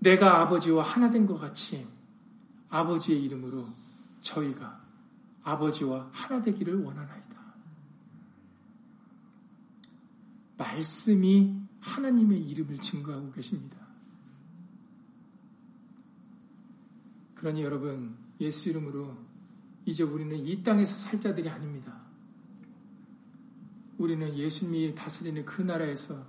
내가 0.00 0.40
아버지와 0.40 0.82
하나 0.82 1.10
된 1.10 1.26
것 1.26 1.36
같이 1.36 1.86
아버지의 2.70 3.22
이름으로 3.24 3.68
저희가 4.20 4.84
아버지와 5.42 6.08
하나 6.12 6.40
되기를 6.42 6.82
원하나이다. 6.82 7.26
말씀이 10.56 11.54
하나님의 11.80 12.40
이름을 12.48 12.78
증거하고 12.78 13.30
계십니다. 13.30 13.76
그러니 17.34 17.62
여러분, 17.62 18.16
예수 18.40 18.70
이름으로 18.70 19.16
이제 19.84 20.02
우리는 20.02 20.36
이 20.38 20.62
땅에서 20.62 20.96
살 20.96 21.20
자들이 21.20 21.48
아닙니다. 21.48 22.05
우리는 23.98 24.36
예수님이 24.36 24.94
다스리는 24.94 25.44
그 25.44 25.62
나라에서 25.62 26.26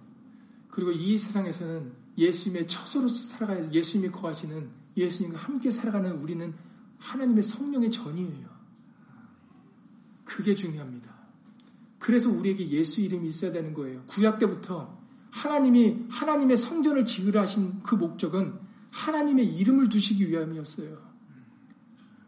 그리고 0.70 0.92
이 0.92 1.18
세상에서는 1.18 1.92
예수님의 2.18 2.68
처소로서 2.68 3.16
살아가야 3.28 3.72
예수님이 3.72 4.12
거하시는 4.12 4.70
예수님과 4.96 5.38
함께 5.38 5.70
살아가는 5.70 6.12
우리는 6.20 6.54
하나님의 6.98 7.44
성령의 7.44 7.92
전이에요. 7.92 8.48
그게 10.24 10.56
중요합니다. 10.56 11.16
그래서 12.00 12.30
우리에게 12.30 12.68
예수 12.70 13.02
이름이 13.02 13.28
있어야 13.28 13.52
되는 13.52 13.74
거예요. 13.74 14.04
구약 14.08 14.40
때부터 14.40 14.98
하나님이 15.32 16.06
하나님의 16.10 16.58
성전을 16.58 17.06
지으라 17.06 17.42
하신 17.42 17.82
그 17.84 17.96
목적은 17.96 18.60
하나님의 18.92 19.46
이름을 19.46 19.90
두시기 19.90 20.30
위함이었어요. 20.30 21.08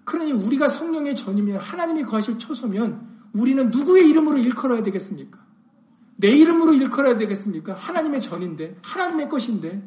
그러니 0.03 0.31
우리가 0.31 0.67
성령의 0.67 1.15
전이면 1.15 1.59
하나님이 1.59 2.03
거하실 2.03 2.37
처소면 2.37 3.18
우리는 3.33 3.69
누구의 3.69 4.09
이름으로 4.09 4.37
일컬어야 4.37 4.83
되겠습니까? 4.83 5.39
내 6.17 6.29
이름으로 6.29 6.73
일컬어야 6.73 7.17
되겠습니까? 7.17 7.73
하나님의 7.73 8.21
전인데, 8.21 8.77
하나님의 8.81 9.29
것인데. 9.29 9.81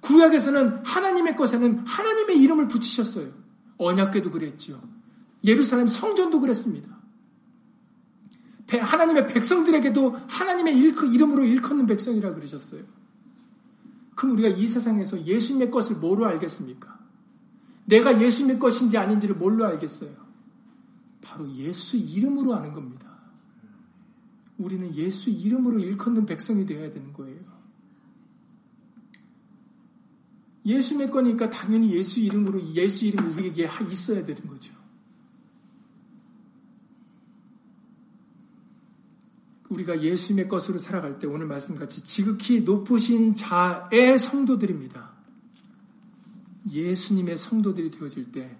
구약에서는 0.00 0.84
하나님의 0.84 1.36
것에는 1.36 1.78
하나님의 1.86 2.40
이름을 2.40 2.68
붙이셨어요. 2.68 3.30
언약궤도 3.78 4.30
그랬지요. 4.30 4.80
예루살렘 5.44 5.86
성전도 5.86 6.40
그랬습니다. 6.40 6.98
하나님의 8.68 9.28
백성들에게도 9.28 10.16
하나님의 10.28 10.76
이름으로 10.76 11.44
일컫는 11.44 11.86
백성이라 11.86 12.34
그러셨어요. 12.34 12.82
그럼 14.14 14.34
우리가 14.34 14.48
이 14.48 14.66
세상에서 14.66 15.24
예수님의 15.24 15.70
것을 15.70 15.96
뭐로 15.96 16.26
알겠습니까? 16.26 16.98
내가 17.84 18.20
예수님의 18.20 18.58
것인지 18.58 18.98
아닌지를 18.98 19.36
뭘로 19.36 19.64
알겠어요? 19.64 20.10
바로 21.20 21.50
예수 21.54 21.96
이름으로 21.96 22.54
아는 22.54 22.72
겁니다. 22.72 23.18
우리는 24.56 24.92
예수 24.94 25.30
이름으로 25.30 25.78
일컫는 25.80 26.26
백성이 26.26 26.66
되어야 26.66 26.92
되는 26.92 27.12
거예요. 27.12 27.58
예수님의 30.66 31.10
거니까 31.10 31.48
당연히 31.48 31.92
예수 31.94 32.20
이름으로 32.20 32.60
예수 32.74 33.06
이름이 33.06 33.32
우리에게 33.32 33.68
있어야 33.90 34.24
되는 34.24 34.46
거죠. 34.46 34.74
우리가 39.70 40.02
예수님의 40.02 40.48
것으로 40.48 40.78
살아갈 40.78 41.18
때 41.18 41.26
오늘 41.26 41.46
말씀같이 41.46 42.02
지극히 42.02 42.62
높으신 42.62 43.34
자의 43.34 44.18
성도들입니다. 44.18 45.16
예수님의 46.70 47.36
성도들이 47.36 47.90
되어질 47.90 48.32
때 48.32 48.58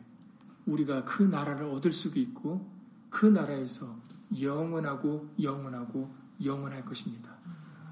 우리가 0.69 1.05
그 1.05 1.23
나라를 1.23 1.67
얻을 1.67 1.93
수 1.93 2.09
있고 2.09 2.71
그 3.11 3.27
나라에서 3.27 3.97
영원하고 4.41 5.35
영원하고 5.41 6.15
영원할 6.45 6.85
것입니다. 6.85 7.37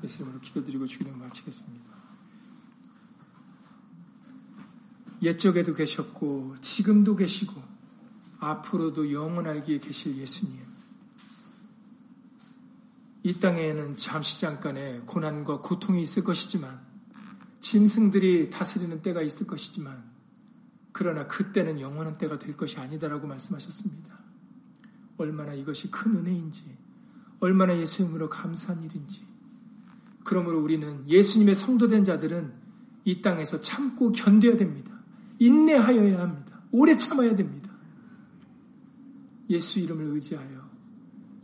예수님으로 0.05 0.41
기도드리고 0.41 0.87
주기도 0.87 1.13
마치겠습니다. 1.13 1.97
옛적에도 5.23 5.75
계셨고 5.75 6.57
지금도 6.61 7.17
계시고 7.17 7.63
앞으로도 8.39 9.13
영원하게 9.13 9.79
계실 9.79 10.17
예수님. 10.19 10.61
이 13.23 13.41
땅에는 13.41 13.97
잠시 13.97 14.41
잠깐의 14.41 15.01
고난과 15.07 15.63
고통이 15.63 16.03
있을 16.03 16.23
것이지만 16.23 16.81
짐승들이 17.61 18.51
다스리는 18.51 19.03
때가 19.03 19.23
있을 19.23 19.47
것이지만 19.47 20.16
그러나 20.97 21.27
그때는 21.27 21.79
영원한 21.79 22.17
때가 22.17 22.39
될 22.39 22.57
것이 22.57 22.79
아니다라고 22.79 23.27
말씀하셨습니다. 23.27 24.19
얼마나 25.19 25.53
이것이 25.53 25.91
큰 25.91 26.17
은혜인지 26.17 26.65
얼마나 27.39 27.77
예수님으로 27.79 28.31
감사한 28.31 28.83
일인지 28.83 29.27
그러므로 30.25 30.59
우리는 30.63 31.07
예수님의 31.07 31.55
성도된 31.55 32.03
자들은 32.03 32.51
이 33.05 33.21
땅에서 33.21 33.61
참고 33.61 34.11
견뎌야 34.11 34.57
됩니다. 34.57 34.91
인내하여야 35.39 36.19
합니다. 36.19 36.63
오래 36.73 36.97
참아야 36.97 37.37
됩니다. 37.37 37.71
예수 39.51 39.79
이름을 39.81 40.03
의지하여 40.07 40.67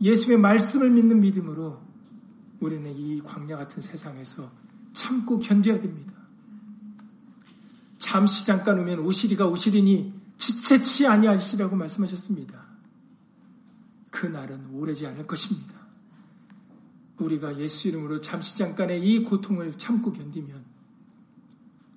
예수의 0.01 0.39
말씀을 0.39 0.89
믿는 0.89 1.19
믿음으로 1.21 1.79
우리는 2.59 2.91
이 2.97 3.21
광야 3.21 3.55
같은 3.55 3.83
세상에서 3.83 4.51
참고 4.93 5.37
견뎌야 5.37 5.79
됩니다. 5.79 6.12
잠시 8.03 8.45
잠깐 8.45 8.77
오면 8.79 8.99
오시리가 8.99 9.47
오시리니 9.47 10.13
지체치 10.37 11.07
아니하시라고 11.07 11.77
말씀하셨습니다. 11.77 12.67
그 14.11 14.27
날은 14.27 14.71
오래지 14.73 15.07
않을 15.07 15.25
것입니다. 15.25 15.73
우리가 17.17 17.57
예수 17.59 17.87
이름으로 17.87 18.19
잠시 18.19 18.57
잠깐의 18.57 19.01
이 19.01 19.23
고통을 19.23 19.77
참고 19.77 20.11
견디면 20.11 20.65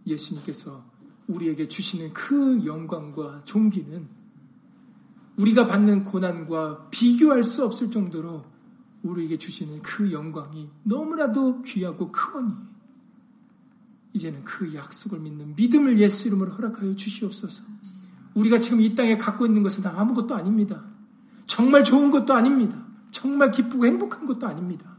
예수님께서 0.07 0.85
우리에게 1.27 1.67
주시는 1.67 2.13
그 2.13 2.65
영광과 2.65 3.43
존귀는 3.45 4.09
우리가 5.39 5.67
받는 5.67 6.05
고난과 6.05 6.91
비교할 6.91 7.43
수 7.43 7.65
없을 7.65 7.91
정도로 7.91 8.45
우리에게 9.03 9.39
주시는 9.39 9.83
그 9.83 10.13
영광이 10.13 10.71
너무나도 10.85 11.63
귀하고 11.63 12.13
크오니 12.13 12.76
이제는 14.17 14.45
그 14.45 14.73
약속을 14.75 15.21
믿는 15.21 15.55
믿음을 15.57 15.99
예수 15.99 16.27
이름으로 16.27 16.53
허락하여 16.53 16.97
주시옵소서. 16.97 17.63
우리가 18.35 18.59
지금 18.59 18.81
이 18.81 18.95
땅에 18.95 19.19
갖고 19.19 19.45
있는 19.45 19.63
것은 19.63 19.87
아무것도 19.87 20.35
아닙니다. 20.35 20.83
정말 21.45 21.85
좋은 21.85 22.11
것도 22.11 22.33
아닙니다. 22.33 22.83
정말 23.11 23.51
기쁘고 23.51 23.85
행복한 23.85 24.25
것도 24.25 24.47
아닙니다. 24.47 24.97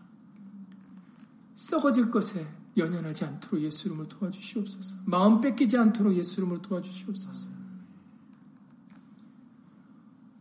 썩어질 1.56 2.12
것에 2.12 2.48
연연하지 2.78 3.26
않도록 3.26 3.60
예수 3.62 3.88
이름으로 3.88 4.08
도와주시옵소서. 4.08 4.98
마음 5.06 5.42
뺏기지 5.42 5.78
않도록 5.78 6.16
예수 6.16 6.40
이름으로 6.40 6.62
도와주시옵소서. 6.62 7.50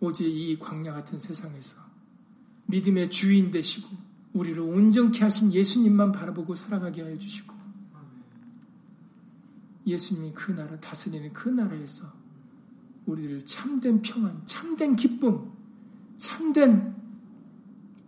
오직 0.01 0.27
이 0.27 0.59
광야 0.59 0.93
같은 0.93 1.19
세상에서 1.19 1.79
믿음의 2.67 3.09
주인 3.11 3.51
되시고 3.51 3.89
우리를 4.35 4.61
온전케 4.61 5.25
하신 5.25 5.55
예수님만 5.55 6.13
바라보고 6.13 6.55
살아가게 6.55 7.01
하여 7.01 7.17
주시고 7.17 7.56
예수님이 9.87 10.33
그 10.33 10.53
나라 10.53 10.79
다스리는 10.81 11.33
그 11.33 11.49
나라에서 11.49 12.13
우리를 13.07 13.45
참된 13.45 14.03
평안, 14.03 14.45
참된 14.45 14.97
기쁨, 14.97 15.53
참된 16.17 16.95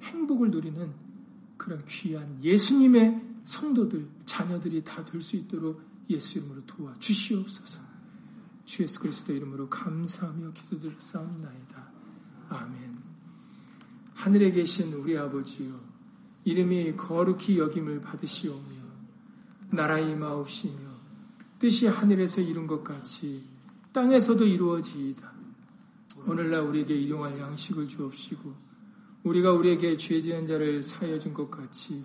행복을 0.03 0.51
누리는 0.51 0.93
그런 1.57 1.85
귀한 1.85 2.43
예수님의 2.43 3.23
성도들, 3.45 4.09
자녀들이 4.27 4.83
다 4.85 5.05
될 5.05 5.21
수 5.21 5.37
있도록 5.37 5.81
예수 6.11 6.39
이름으로 6.39 6.65
도와 6.67 6.95
주시옵소서. 6.99 7.83
주 8.65 8.83
예수 8.83 9.01
그리스도 9.01 9.33
이름으로 9.33 9.69
감사하며 9.71 10.53
기도드렸사옵나이다. 10.53 11.93
아멘. 12.49 12.99
하늘에 14.15 14.51
계신 14.51 14.93
우리 14.95 15.17
아버지요 15.17 15.81
이름이 16.45 16.97
거룩히 16.97 17.59
여김을 17.59 18.01
받으시오며 18.01 18.79
나라의 19.71 20.17
마옵시며 20.17 20.88
뜻이 21.59 21.87
하늘에서 21.87 22.41
이룬 22.41 22.67
것 22.67 22.83
같이 22.85 23.43
땅에서도 23.93 24.45
이루어지이다. 24.45 25.33
오늘날 26.27 26.61
우리에게 26.61 26.95
일용할 26.95 27.39
양식을 27.39 27.89
주옵시고 27.89 28.53
우리가 29.25 29.53
우리에게 29.53 29.97
죄 29.97 30.21
지은 30.21 30.47
자를 30.47 30.83
사하여 30.83 31.19
준 31.19 31.35
것 31.35 31.51
같이 31.51 32.05